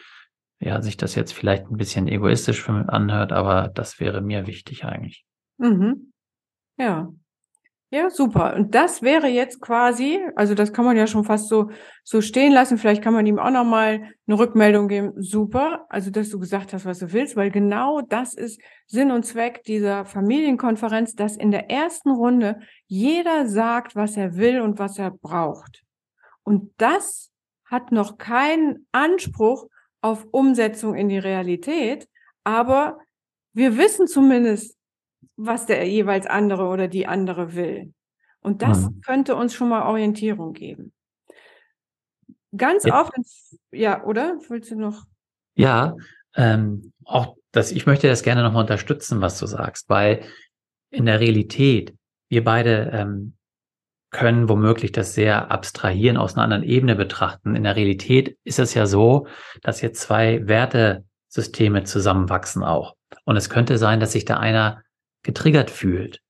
[0.59, 4.47] ja, sich das jetzt vielleicht ein bisschen egoistisch für mich anhört, aber das wäre mir
[4.47, 5.25] wichtig eigentlich.
[5.57, 6.11] Mhm.
[6.77, 7.09] Ja.
[7.91, 8.55] Ja, super.
[8.55, 11.69] Und das wäre jetzt quasi, also das kann man ja schon fast so,
[12.03, 12.77] so stehen lassen.
[12.77, 15.13] Vielleicht kann man ihm auch nochmal eine Rückmeldung geben.
[15.15, 15.85] Super.
[15.87, 19.63] Also, dass du gesagt hast, was du willst, weil genau das ist Sinn und Zweck
[19.63, 25.11] dieser Familienkonferenz, dass in der ersten Runde jeder sagt, was er will und was er
[25.11, 25.84] braucht.
[26.45, 27.31] Und das
[27.65, 29.67] hat noch keinen Anspruch
[30.01, 32.07] auf Umsetzung in die Realität,
[32.43, 32.99] aber
[33.53, 34.77] wir wissen zumindest,
[35.35, 37.93] was der jeweils andere oder die andere will.
[38.41, 39.01] Und das mhm.
[39.01, 40.93] könnte uns schon mal Orientierung geben.
[42.55, 43.01] Ganz ja.
[43.01, 43.11] oft,
[43.71, 44.37] ja, oder?
[44.47, 45.03] Willst du noch?
[45.55, 45.95] Ja,
[46.35, 50.23] ähm, auch das, ich möchte das gerne nochmal unterstützen, was du sagst, weil
[50.91, 51.95] in der Realität
[52.29, 53.35] wir beide ähm,
[54.11, 57.55] können womöglich das sehr abstrahieren, aus einer anderen Ebene betrachten.
[57.55, 59.27] In der Realität ist es ja so,
[59.61, 62.95] dass jetzt zwei Wertesysteme zusammenwachsen auch.
[63.25, 64.83] Und es könnte sein, dass sich da einer
[65.23, 66.21] getriggert fühlt.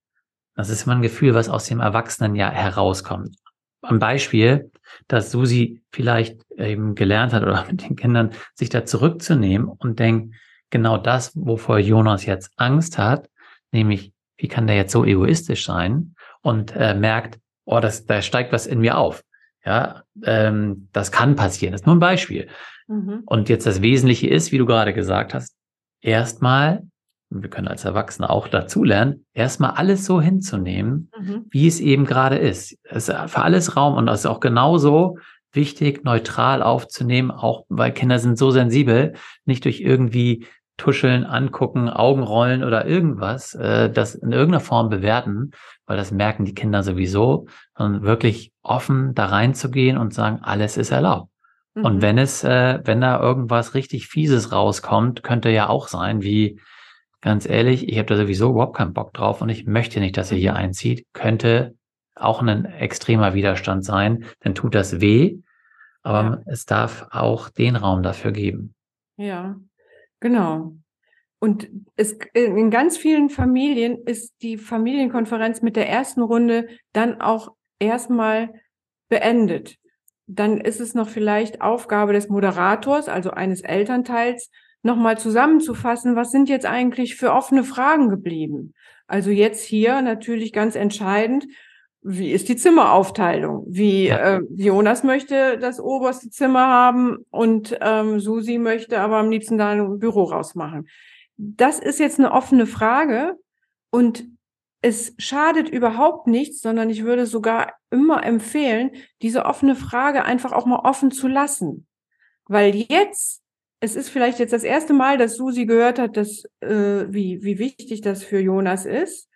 [0.56, 3.36] Das ist immer ein Gefühl, was aus dem Erwachsenen ja herauskommt.
[3.82, 4.72] Am Beispiel,
[5.08, 10.34] dass Susi vielleicht eben gelernt hat oder mit den Kindern, sich da zurückzunehmen und denkt,
[10.70, 13.30] genau das, wovor Jonas jetzt Angst hat,
[13.72, 18.54] nämlich, wie kann der jetzt so egoistisch sein und äh, merkt, oh, das, da steigt
[18.54, 19.24] was in mir auf.
[19.66, 21.72] Ja, ähm, das kann passieren.
[21.72, 22.48] Das ist nur ein Beispiel.
[22.88, 23.24] Mhm.
[23.26, 25.56] Und jetzt das Wesentliche ist, wie du gerade gesagt hast,
[26.02, 26.84] erstmal,
[27.32, 31.46] wir können als Erwachsene auch dazulernen, erstmal alles so hinzunehmen, mhm.
[31.50, 32.78] wie es eben gerade ist.
[32.84, 35.18] Es ist für alles Raum und das ist auch genauso
[35.52, 39.14] wichtig, neutral aufzunehmen, auch weil Kinder sind so sensibel,
[39.46, 40.46] nicht durch irgendwie
[40.78, 45.52] Tuscheln, Angucken, Augenrollen oder irgendwas, äh, das in irgendeiner Form bewerten,
[45.86, 50.92] weil das merken die Kinder sowieso, sondern wirklich offen da reinzugehen und sagen, alles ist
[50.92, 51.32] erlaubt.
[51.76, 51.86] Mhm.
[51.86, 56.60] Und wenn es, äh, wenn da irgendwas richtig Fieses rauskommt, könnte ja auch sein, wie
[57.22, 60.32] ganz ehrlich, ich habe da sowieso überhaupt keinen Bock drauf und ich möchte nicht, dass
[60.32, 60.58] er hier mhm.
[60.58, 61.76] einzieht, könnte
[62.16, 65.38] auch ein extremer Widerstand sein, dann tut das weh,
[66.04, 66.42] aber ja.
[66.46, 68.74] es darf auch den Raum dafür geben.
[69.18, 69.56] Ja,
[70.26, 70.76] genau.
[71.38, 77.54] Und es, in ganz vielen Familien ist die Familienkonferenz mit der ersten Runde dann auch
[77.78, 78.52] erstmal
[79.08, 79.78] beendet.
[80.26, 84.50] Dann ist es noch vielleicht Aufgabe des Moderators, also eines Elternteils,
[84.82, 88.74] nochmal zusammenzufassen, was sind jetzt eigentlich für offene Fragen geblieben.
[89.06, 91.46] Also jetzt hier natürlich ganz entscheidend,
[92.08, 93.66] wie ist die Zimmeraufteilung?
[93.68, 99.58] Wie äh, Jonas möchte das oberste Zimmer haben und ähm, Susi möchte aber am liebsten
[99.58, 100.88] da ein Büro rausmachen
[101.38, 103.38] das ist jetzt eine offene Frage
[103.90, 104.26] und
[104.82, 108.92] es schadet überhaupt nichts, sondern ich würde sogar immer empfehlen,
[109.22, 111.88] diese offene Frage einfach auch mal offen zu lassen.
[112.46, 113.42] Weil jetzt,
[113.80, 117.58] es ist vielleicht jetzt das erste Mal, dass Susi gehört hat, dass, äh, wie, wie
[117.58, 119.28] wichtig das für Jonas ist.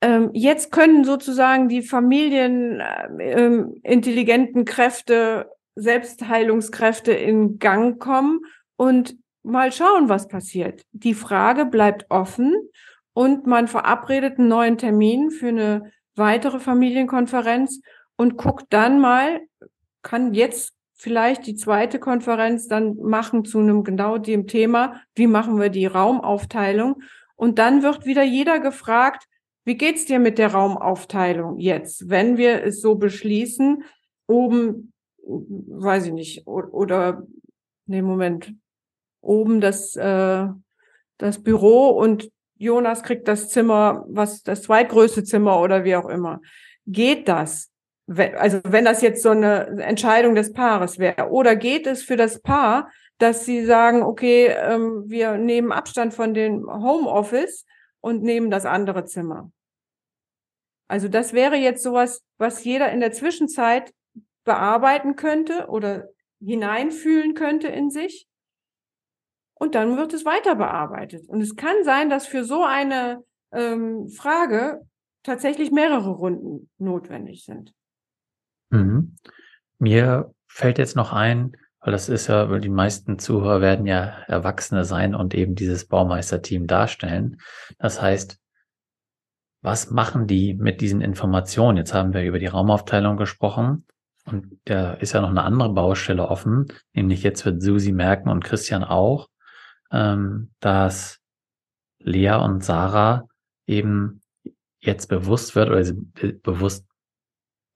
[0.00, 8.40] Ähm, jetzt können sozusagen die familienintelligenten äh, Kräfte, Selbstheilungskräfte in Gang kommen
[8.76, 10.82] und mal schauen, was passiert.
[10.92, 12.54] Die Frage bleibt offen
[13.12, 17.80] und man verabredet einen neuen Termin für eine weitere Familienkonferenz
[18.16, 19.40] und guckt dann mal,
[20.02, 25.60] kann jetzt vielleicht die zweite Konferenz dann machen zu einem genau dem Thema, wie machen
[25.60, 27.02] wir die Raumaufteilung?
[27.36, 29.27] Und dann wird wieder jeder gefragt,
[29.68, 33.84] wie geht's dir mit der Raumaufteilung jetzt, wenn wir es so beschließen,
[34.26, 37.22] oben, weiß ich nicht, oder,
[37.84, 38.54] nee, Moment,
[39.20, 40.46] oben das, äh,
[41.18, 46.40] das Büro und Jonas kriegt das Zimmer, was das zweitgrößte Zimmer oder wie auch immer.
[46.86, 47.70] Geht das?
[48.06, 51.28] Also wenn das jetzt so eine Entscheidung des Paares wäre.
[51.28, 56.32] Oder geht es für das Paar, dass sie sagen, okay, ähm, wir nehmen Abstand von
[56.32, 57.66] dem Homeoffice
[58.00, 59.50] und nehmen das andere Zimmer.
[60.88, 63.92] Also das wäre jetzt sowas, was jeder in der Zwischenzeit
[64.44, 66.08] bearbeiten könnte oder
[66.40, 68.26] hineinfühlen könnte in sich
[69.54, 71.28] und dann wird es weiter bearbeitet.
[71.28, 73.22] Und es kann sein, dass für so eine
[73.52, 74.86] ähm, Frage
[75.22, 77.74] tatsächlich mehrere Runden notwendig sind.
[78.70, 79.16] Mhm.
[79.78, 84.84] Mir fällt jetzt noch ein, weil das ist ja, die meisten Zuhörer werden ja Erwachsene
[84.84, 87.40] sein und eben dieses Baumeisterteam darstellen.
[87.78, 88.38] Das heißt,
[89.62, 91.76] was machen die mit diesen Informationen?
[91.76, 93.84] Jetzt haben wir über die Raumaufteilung gesprochen
[94.24, 98.44] und da ist ja noch eine andere Baustelle offen, nämlich jetzt wird Susi merken und
[98.44, 99.28] Christian auch,
[99.90, 101.18] ähm, dass
[101.98, 103.26] Lea und Sarah
[103.66, 104.20] eben
[104.80, 106.86] jetzt bewusst wird oder be bewusst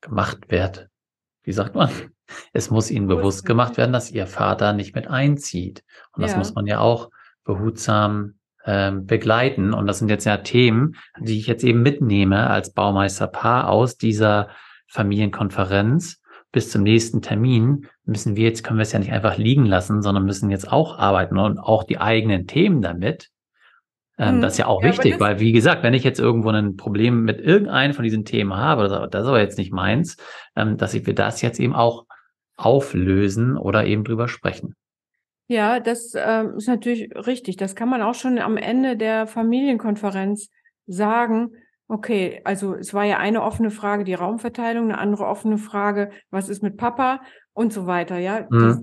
[0.01, 0.89] gemacht wird.
[1.43, 1.91] Wie sagt man?
[2.53, 5.85] Es muss ihnen bewusst gemacht werden, dass ihr Vater nicht mit einzieht.
[6.13, 6.39] Und das ja.
[6.39, 7.11] muss man ja auch
[7.45, 9.75] behutsam ähm, begleiten.
[9.75, 14.49] Und das sind jetzt ja Themen, die ich jetzt eben mitnehme als Baumeisterpaar aus dieser
[14.89, 19.65] Familienkonferenz, bis zum nächsten Termin müssen wir jetzt, können wir es ja nicht einfach liegen
[19.65, 23.31] lassen, sondern müssen jetzt auch arbeiten und auch die eigenen Themen damit.
[24.19, 24.41] Ähm, mhm.
[24.43, 27.25] Das ist ja auch ja, wichtig, weil wie gesagt, wenn ich jetzt irgendwo ein Problem
[27.25, 30.19] mit irgendeinem von diesen Themen habe, das ist aber jetzt nicht meins,
[30.55, 32.05] ähm, dass ich wir das jetzt eben auch
[32.57, 34.75] auflösen oder eben drüber sprechen.
[35.53, 37.59] Ja, das äh, ist natürlich richtig.
[37.59, 40.49] Das kann man auch schon am Ende der Familienkonferenz
[40.87, 41.51] sagen.
[41.89, 46.49] Okay, also es war ja eine offene Frage, die Raumverteilung, eine andere offene Frage, was
[46.49, 47.21] ist mit Papa
[47.53, 48.49] und so weiter, ja, mhm.
[48.51, 48.83] diese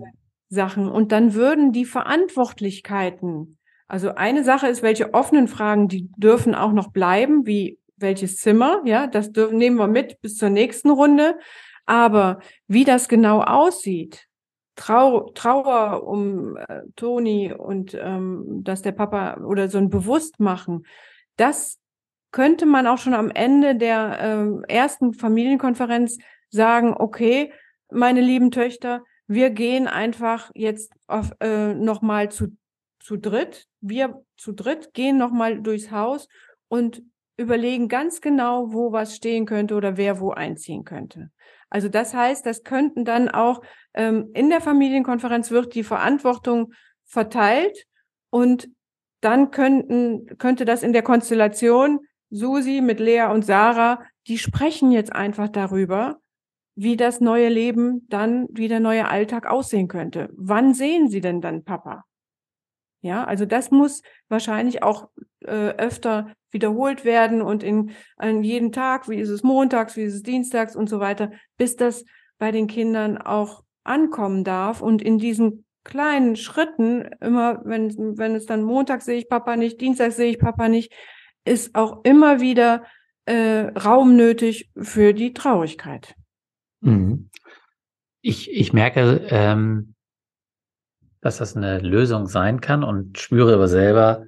[0.50, 0.88] Sachen.
[0.88, 3.58] Und dann würden die Verantwortlichkeiten,
[3.88, 8.84] also eine Sache ist, welche offenen Fragen, die dürfen auch noch bleiben, wie welches Zimmer,
[8.86, 11.40] ja, das dürfen, nehmen wir mit bis zur nächsten Runde.
[11.88, 14.29] Aber wie das genau aussieht,
[14.80, 20.86] Trau Trauer um äh, Toni und ähm, dass der Papa oder so ein Bewusstmachen,
[21.36, 21.80] das
[22.32, 26.18] könnte man auch schon am Ende der äh, ersten Familienkonferenz
[26.50, 27.52] sagen, okay,
[27.92, 32.56] meine lieben Töchter, wir gehen einfach jetzt auf, äh, nochmal zu,
[33.02, 33.68] zu dritt.
[33.82, 36.30] Wir zu dritt gehen nochmal durchs Haus
[36.70, 37.04] und
[37.36, 41.32] überlegen ganz genau, wo was stehen könnte oder wer wo einziehen könnte.
[41.70, 43.62] Also das heißt, das könnten dann auch
[43.94, 46.74] in der Familienkonferenz wird die Verantwortung
[47.06, 47.86] verteilt
[48.30, 48.70] und
[49.22, 55.14] dann könnten, könnte das in der Konstellation Susi mit Lea und Sarah, die sprechen jetzt
[55.14, 56.20] einfach darüber,
[56.76, 60.30] wie das neue Leben dann, wie der neue Alltag aussehen könnte.
[60.34, 62.06] Wann sehen sie denn dann Papa?
[63.02, 65.10] Ja, also das muss wahrscheinlich auch
[65.42, 70.16] äh, öfter wiederholt werden und in an jeden Tag, wie ist es montags, wie ist
[70.16, 72.06] es dienstags und so weiter, bis das
[72.38, 78.46] bei den Kindern auch ankommen darf und in diesen kleinen Schritten immer, wenn wenn es
[78.46, 80.94] dann Montag sehe ich Papa nicht, Dienstag sehe ich Papa nicht,
[81.46, 82.84] ist auch immer wieder
[83.26, 86.16] äh, Raum nötig für die Traurigkeit.
[86.82, 87.30] Mhm.
[88.22, 89.96] Ich ich merke ähm
[91.22, 94.26] dass das eine Lösung sein kann und spüre aber selber,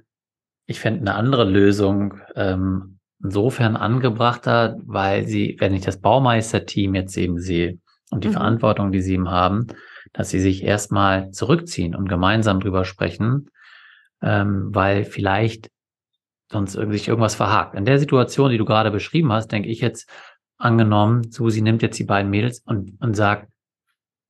[0.66, 7.16] ich fände eine andere Lösung ähm, insofern angebrachter, weil sie, wenn ich das Baumeisterteam jetzt
[7.16, 7.78] eben sehe
[8.12, 8.34] und die mhm.
[8.34, 9.66] Verantwortung, die sie eben haben,
[10.12, 13.50] dass sie sich erstmal zurückziehen und gemeinsam drüber sprechen,
[14.22, 15.70] ähm, weil vielleicht
[16.50, 17.74] sonst sich irgendwas verhakt.
[17.74, 20.08] In der Situation, die du gerade beschrieben hast, denke ich jetzt
[20.58, 23.48] angenommen, Susi nimmt jetzt die beiden Mädels und, und sagt,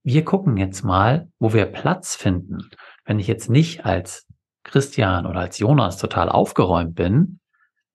[0.04, 2.70] wir gucken jetzt mal, wo wir Platz finden.
[3.04, 4.26] Wenn ich jetzt nicht als
[4.64, 7.40] Christian oder als Jonas total aufgeräumt bin,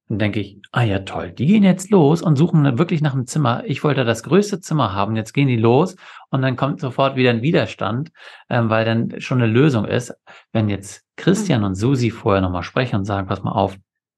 [0.10, 3.28] dann denke ich, ah ja toll, die gehen jetzt los und suchen wirklich nach einem
[3.28, 3.64] Zimmer.
[3.66, 5.96] Ich wollte das größte Zimmer haben, jetzt gehen die los
[6.30, 8.12] und dann kommt sofort wieder ein Widerstand,
[8.50, 10.14] ähm, weil dann schon eine Lösung ist.
[10.54, 13.78] Wenn jetzt Christian und Susi vorher nochmal sprechen und sagen, pass mal auf,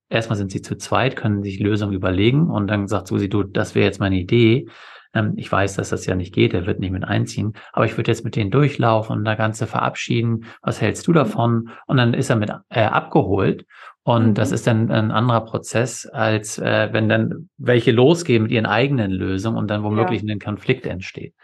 [0.10, 3.74] erstmal sind sie zu zweit, können sich Lösungen überlegen und dann sagt Susi, du, das
[3.74, 4.68] wäre jetzt meine Idee.
[5.14, 7.98] Ähm, ich weiß, dass das ja nicht geht, er wird nicht mit einziehen, aber ich
[7.98, 10.46] würde jetzt mit denen durchlaufen und da Ganze verabschieden.
[10.62, 11.70] Was hältst du davon?
[11.88, 13.66] Und dann ist er mit äh, abgeholt.
[14.10, 14.34] Und mhm.
[14.34, 19.12] das ist dann ein anderer Prozess, als äh, wenn dann welche losgehen mit ihren eigenen
[19.12, 20.34] Lösungen und dann womöglich ja.
[20.34, 21.36] ein Konflikt entsteht.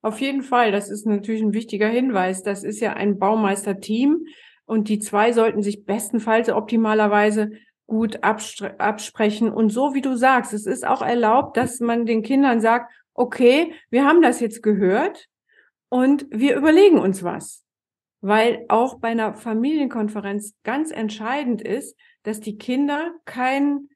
[0.00, 2.42] Auf jeden Fall, das ist natürlich ein wichtiger Hinweis.
[2.42, 4.24] Das ist ja ein Baumeister-Team
[4.64, 7.50] und die zwei sollten sich bestenfalls optimalerweise
[7.86, 9.52] gut absprechen.
[9.52, 13.74] Und so wie du sagst, es ist auch erlaubt, dass man den Kindern sagt, okay,
[13.90, 15.26] wir haben das jetzt gehört
[15.90, 17.65] und wir überlegen uns was.
[18.20, 23.88] Weil auch bei einer Familienkonferenz ganz entscheidend ist, dass die Kinder kein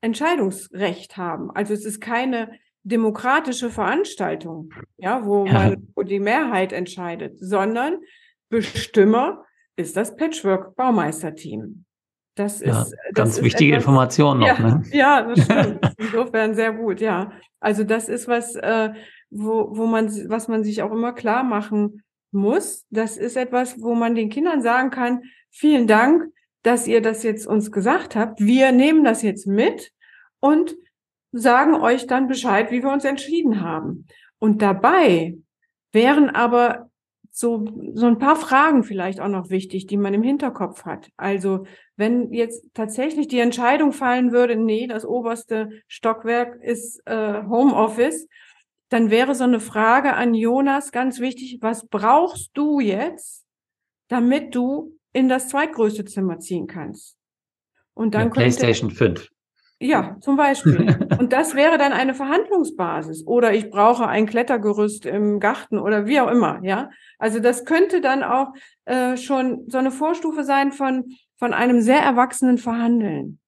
[0.00, 1.50] Entscheidungsrecht haben.
[1.50, 2.52] Also es ist keine
[2.84, 7.98] demokratische Veranstaltung, ja, wo man wo die Mehrheit entscheidet, sondern
[8.48, 9.44] Bestimmer
[9.76, 11.84] ist das Patchwork Baumeisterteam.
[12.34, 14.46] Das ja, ist das ganz ist wichtige etwas, Information noch.
[14.46, 14.82] Ja, ne?
[14.92, 15.94] ja das stimmt.
[15.98, 17.32] Insofern sehr gut, ja.
[17.60, 18.90] Also das ist was, äh,
[19.30, 22.02] wo, wo man, was man sich auch immer klar machen
[22.32, 22.86] muss.
[22.90, 27.46] Das ist etwas, wo man den Kindern sagen kann, vielen Dank, dass ihr das jetzt
[27.46, 28.40] uns gesagt habt.
[28.40, 29.92] Wir nehmen das jetzt mit
[30.40, 30.76] und
[31.32, 34.06] sagen euch dann Bescheid, wie wir uns entschieden haben.
[34.38, 35.36] Und dabei
[35.92, 36.90] wären aber
[37.30, 37.64] so,
[37.94, 41.10] so ein paar Fragen vielleicht auch noch wichtig, die man im Hinterkopf hat.
[41.16, 41.66] Also
[41.96, 48.26] wenn jetzt tatsächlich die Entscheidung fallen würde, nee, das oberste Stockwerk ist äh, Homeoffice,
[48.88, 53.44] dann wäre so eine Frage an Jonas ganz wichtig, was brauchst du jetzt,
[54.08, 57.16] damit du in das zweitgrößte Zimmer ziehen kannst?
[57.94, 59.28] Und dann könnte, PlayStation 5.
[59.80, 61.08] Ja, zum Beispiel.
[61.18, 63.26] Und das wäre dann eine Verhandlungsbasis.
[63.26, 66.90] Oder ich brauche ein Klettergerüst im Garten oder wie auch immer, ja.
[67.18, 68.52] Also das könnte dann auch
[68.86, 73.38] äh, schon so eine Vorstufe sein von, von einem sehr erwachsenen Verhandeln.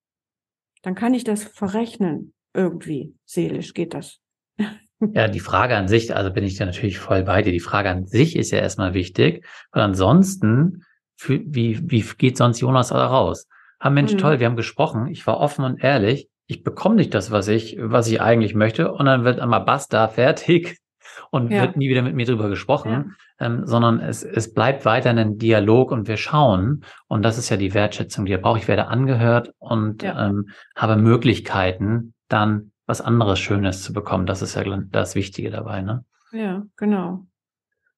[0.83, 2.33] Dann kann ich das verrechnen.
[2.53, 3.15] Irgendwie.
[3.27, 4.21] Seelisch geht das.
[5.13, 7.53] Ja, die Frage an sich, also bin ich da natürlich voll bei dir.
[7.53, 10.85] Die Frage an sich ist ja erstmal wichtig, weil ansonsten,
[11.27, 13.47] wie, wie geht sonst Jonas da raus?
[13.79, 14.19] Ah, Mensch, mhm.
[14.19, 15.07] toll, wir haben gesprochen.
[15.09, 16.29] Ich war offen und ehrlich.
[16.47, 18.93] Ich bekomme nicht das, was ich, was ich eigentlich möchte.
[18.93, 20.79] Und dann wird einmal basta fertig.
[21.31, 21.63] und ja.
[21.63, 23.47] wird nie wieder mit mir drüber gesprochen, ja.
[23.47, 26.85] ähm, sondern es, es bleibt weiter ein Dialog und wir schauen.
[27.09, 28.59] Und das ist ja die Wertschätzung, die ich brauche.
[28.59, 30.27] Ich werde angehört und ja.
[30.27, 34.27] ähm, habe Möglichkeiten, dann was anderes Schönes zu bekommen.
[34.27, 36.05] Das ist ja das Wichtige dabei, ne?
[36.33, 37.25] Ja, genau.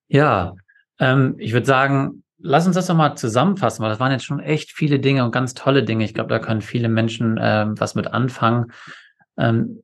[0.08, 0.54] Ja,
[0.98, 4.40] ähm, ich würde sagen, lass uns das doch mal zusammenfassen, weil das waren jetzt schon
[4.40, 6.04] echt viele Dinge und ganz tolle Dinge.
[6.04, 8.72] Ich glaube, da können viele Menschen äh, was mit anfangen.
[9.38, 9.82] Ähm,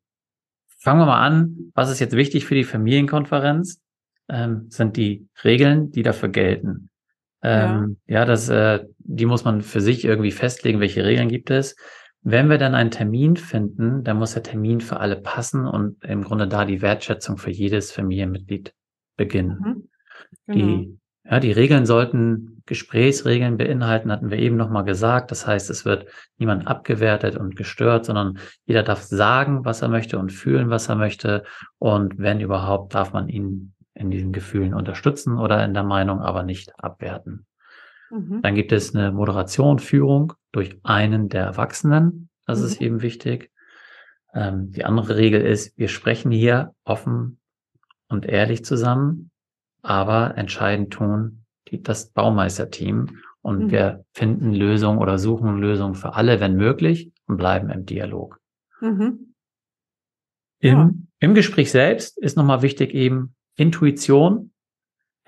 [0.76, 1.72] fangen wir mal an.
[1.74, 3.80] Was ist jetzt wichtig für die Familienkonferenz?
[4.28, 6.90] Ähm, sind die Regeln, die dafür gelten.
[7.40, 11.50] Ähm, ja, ja das, äh, die muss man für sich irgendwie festlegen, welche Regeln gibt
[11.50, 11.76] es.
[12.22, 16.22] Wenn wir dann einen Termin finden, dann muss der Termin für alle passen und im
[16.22, 18.74] Grunde da die Wertschätzung für jedes Familienmitglied
[19.16, 19.58] beginnen.
[19.58, 19.88] Mhm.
[20.46, 20.66] Genau.
[20.66, 20.98] Die
[21.30, 25.30] ja, die Regeln sollten Gesprächsregeln beinhalten, hatten wir eben nochmal gesagt.
[25.30, 26.06] Das heißt, es wird
[26.38, 30.96] niemand abgewertet und gestört, sondern jeder darf sagen, was er möchte und fühlen, was er
[30.96, 31.44] möchte.
[31.78, 36.44] Und wenn überhaupt, darf man ihn in diesen Gefühlen unterstützen oder in der Meinung, aber
[36.44, 37.46] nicht abwerten.
[38.10, 38.42] Mhm.
[38.42, 42.28] Dann gibt es eine Moderation, Führung durch einen der Erwachsenen.
[42.46, 42.66] Das mhm.
[42.66, 43.50] ist eben wichtig.
[44.34, 47.40] Ähm, die andere Regel ist, wir sprechen hier offen
[48.08, 49.30] und ehrlich zusammen
[49.82, 53.70] aber entscheidend tun die, das Baumeisterteam und mhm.
[53.70, 58.40] wir finden Lösungen oder suchen Lösungen für alle, wenn möglich, und bleiben im Dialog.
[58.80, 59.34] Mhm.
[60.60, 60.90] Im, ja.
[61.20, 64.52] Im Gespräch selbst ist nochmal wichtig eben Intuition.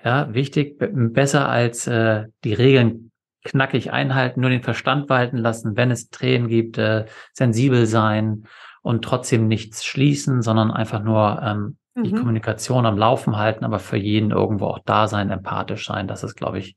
[0.03, 3.11] Ja, wichtig, besser als äh, die Regeln
[3.43, 8.45] knackig einhalten, nur den Verstand walten lassen, wenn es Tränen gibt, äh, sensibel sein
[8.81, 12.17] und trotzdem nichts schließen, sondern einfach nur ähm, die mhm.
[12.17, 16.07] Kommunikation am Laufen halten, aber für jeden irgendwo auch da sein, empathisch sein.
[16.07, 16.75] Das ist, glaube ich,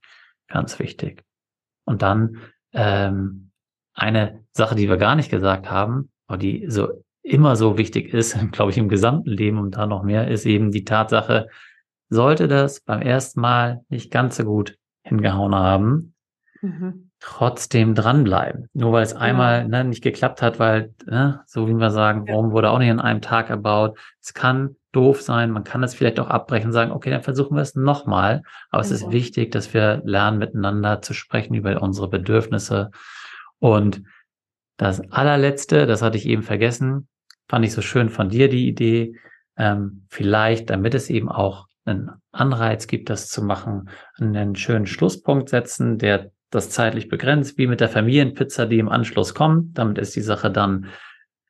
[0.48, 1.22] ganz wichtig.
[1.84, 2.38] Und dann
[2.72, 3.50] ähm,
[3.94, 6.88] eine Sache, die wir gar nicht gesagt haben, aber die so
[7.22, 10.70] immer so wichtig ist, glaube ich, im gesamten Leben und da noch mehr, ist eben
[10.70, 11.48] die Tatsache,
[12.14, 16.14] sollte das beim ersten Mal nicht ganz so gut hingehauen haben,
[16.62, 17.10] mhm.
[17.20, 18.68] trotzdem dranbleiben.
[18.72, 19.18] Nur weil es ja.
[19.18, 22.88] einmal ne, nicht geklappt hat, weil, ne, so wie wir sagen, Rom wurde auch nicht
[22.88, 23.98] in einem Tag erbaut.
[24.20, 25.50] Es kann doof sein.
[25.50, 28.42] Man kann das vielleicht auch abbrechen und sagen, okay, dann versuchen wir es nochmal.
[28.70, 32.90] Aber es ist wichtig, dass wir lernen, miteinander zu sprechen über unsere Bedürfnisse.
[33.58, 34.02] Und
[34.76, 37.08] das allerletzte, das hatte ich eben vergessen,
[37.48, 39.16] fand ich so schön von dir, die Idee,
[39.56, 45.48] ähm, vielleicht, damit es eben auch einen Anreiz gibt, das zu machen, einen schönen Schlusspunkt
[45.48, 49.76] setzen, der das zeitlich begrenzt, wie mit der Familienpizza, die im Anschluss kommt.
[49.76, 50.86] Damit ist die Sache dann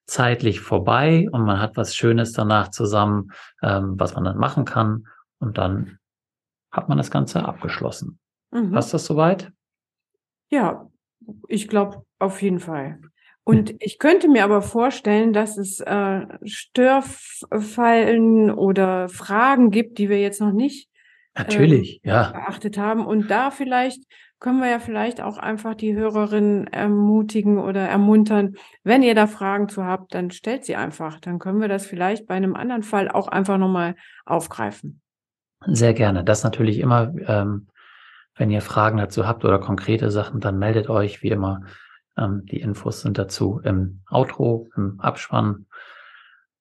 [0.07, 3.33] zeitlich vorbei und man hat was Schönes danach zusammen,
[3.63, 5.07] ähm, was man dann machen kann
[5.39, 5.99] und dann
[6.71, 8.19] hat man das Ganze abgeschlossen.
[8.51, 8.73] Mhm.
[8.73, 9.53] Passt das soweit?
[10.51, 10.91] Ja,
[11.49, 13.01] ich glaube auf jeden Fall.
[13.45, 20.21] Und ich könnte mir aber vorstellen, dass es äh, Störfallen oder Fragen gibt, die wir
[20.21, 20.89] jetzt noch nicht
[21.37, 22.33] Natürlich, ähm, ja.
[22.33, 23.07] beachtet haben.
[23.07, 24.05] Und da vielleicht
[24.41, 29.69] können wir ja vielleicht auch einfach die Hörerinnen ermutigen oder ermuntern, wenn ihr da Fragen
[29.69, 31.21] zu habt, dann stellt sie einfach.
[31.21, 35.01] Dann können wir das vielleicht bei einem anderen Fall auch einfach nochmal aufgreifen.
[35.67, 36.25] Sehr gerne.
[36.25, 37.69] Das natürlich immer, ähm,
[38.37, 41.63] wenn ihr Fragen dazu habt oder konkrete Sachen, dann meldet euch wie immer.
[42.17, 45.67] Ähm, die Infos sind dazu im Outro, im Abspann.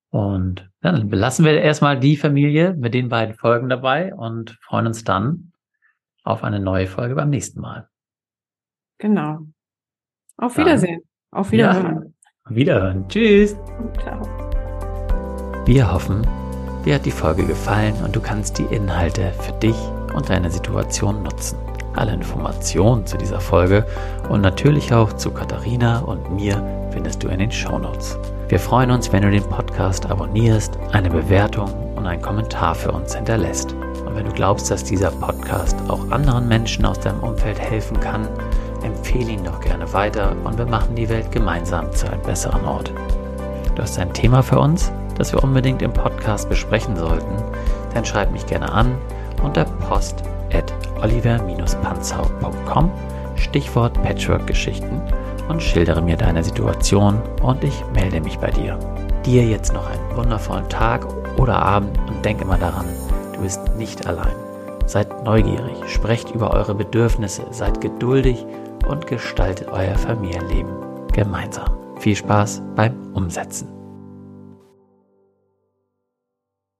[0.09, 4.87] Und ja, dann belassen wir erstmal die Familie mit den beiden Folgen dabei und freuen
[4.87, 5.53] uns dann
[6.23, 7.89] auf eine neue Folge beim nächsten Mal.
[8.99, 9.39] Genau.
[10.37, 11.01] Auf Wiedersehen.
[11.31, 12.15] Dann, auf Wiederhören.
[12.45, 13.07] Ja, wiederhören.
[13.09, 13.55] Tschüss.
[13.99, 14.21] Ciao.
[15.65, 16.27] Wir hoffen,
[16.85, 19.77] dir hat die Folge gefallen und du kannst die Inhalte für dich
[20.13, 21.57] und deine Situation nutzen.
[21.95, 23.85] Alle Informationen zu dieser Folge
[24.29, 28.17] und natürlich auch zu Katharina und mir findest du in den Show Notes.
[28.49, 33.15] Wir freuen uns, wenn du den Podcast abonnierst, eine Bewertung und einen Kommentar für uns
[33.15, 33.73] hinterlässt.
[33.73, 38.27] Und wenn du glaubst, dass dieser Podcast auch anderen Menschen aus deinem Umfeld helfen kann,
[38.83, 42.91] empfehle ihn doch gerne weiter und wir machen die Welt gemeinsam zu einem besseren Ort.
[43.75, 47.35] Du hast ein Thema für uns, das wir unbedingt im Podcast besprechen sollten,
[47.93, 48.97] dann schreib mich gerne an
[49.41, 50.23] unter post
[50.53, 52.91] at oliver-panzau.com
[53.35, 55.01] Stichwort Patchwork-Geschichten
[55.49, 58.77] und schildere mir deine Situation und ich melde mich bei dir.
[59.25, 61.05] Dir jetzt noch einen wundervollen Tag
[61.37, 62.85] oder Abend und denk immer daran,
[63.33, 64.33] Du bist nicht allein.
[64.85, 68.45] Seid neugierig, sprecht über eure Bedürfnisse, seid geduldig
[68.87, 70.71] und gestaltet euer Familienleben
[71.11, 71.69] gemeinsam.
[71.99, 73.82] Viel Spaß beim Umsetzen.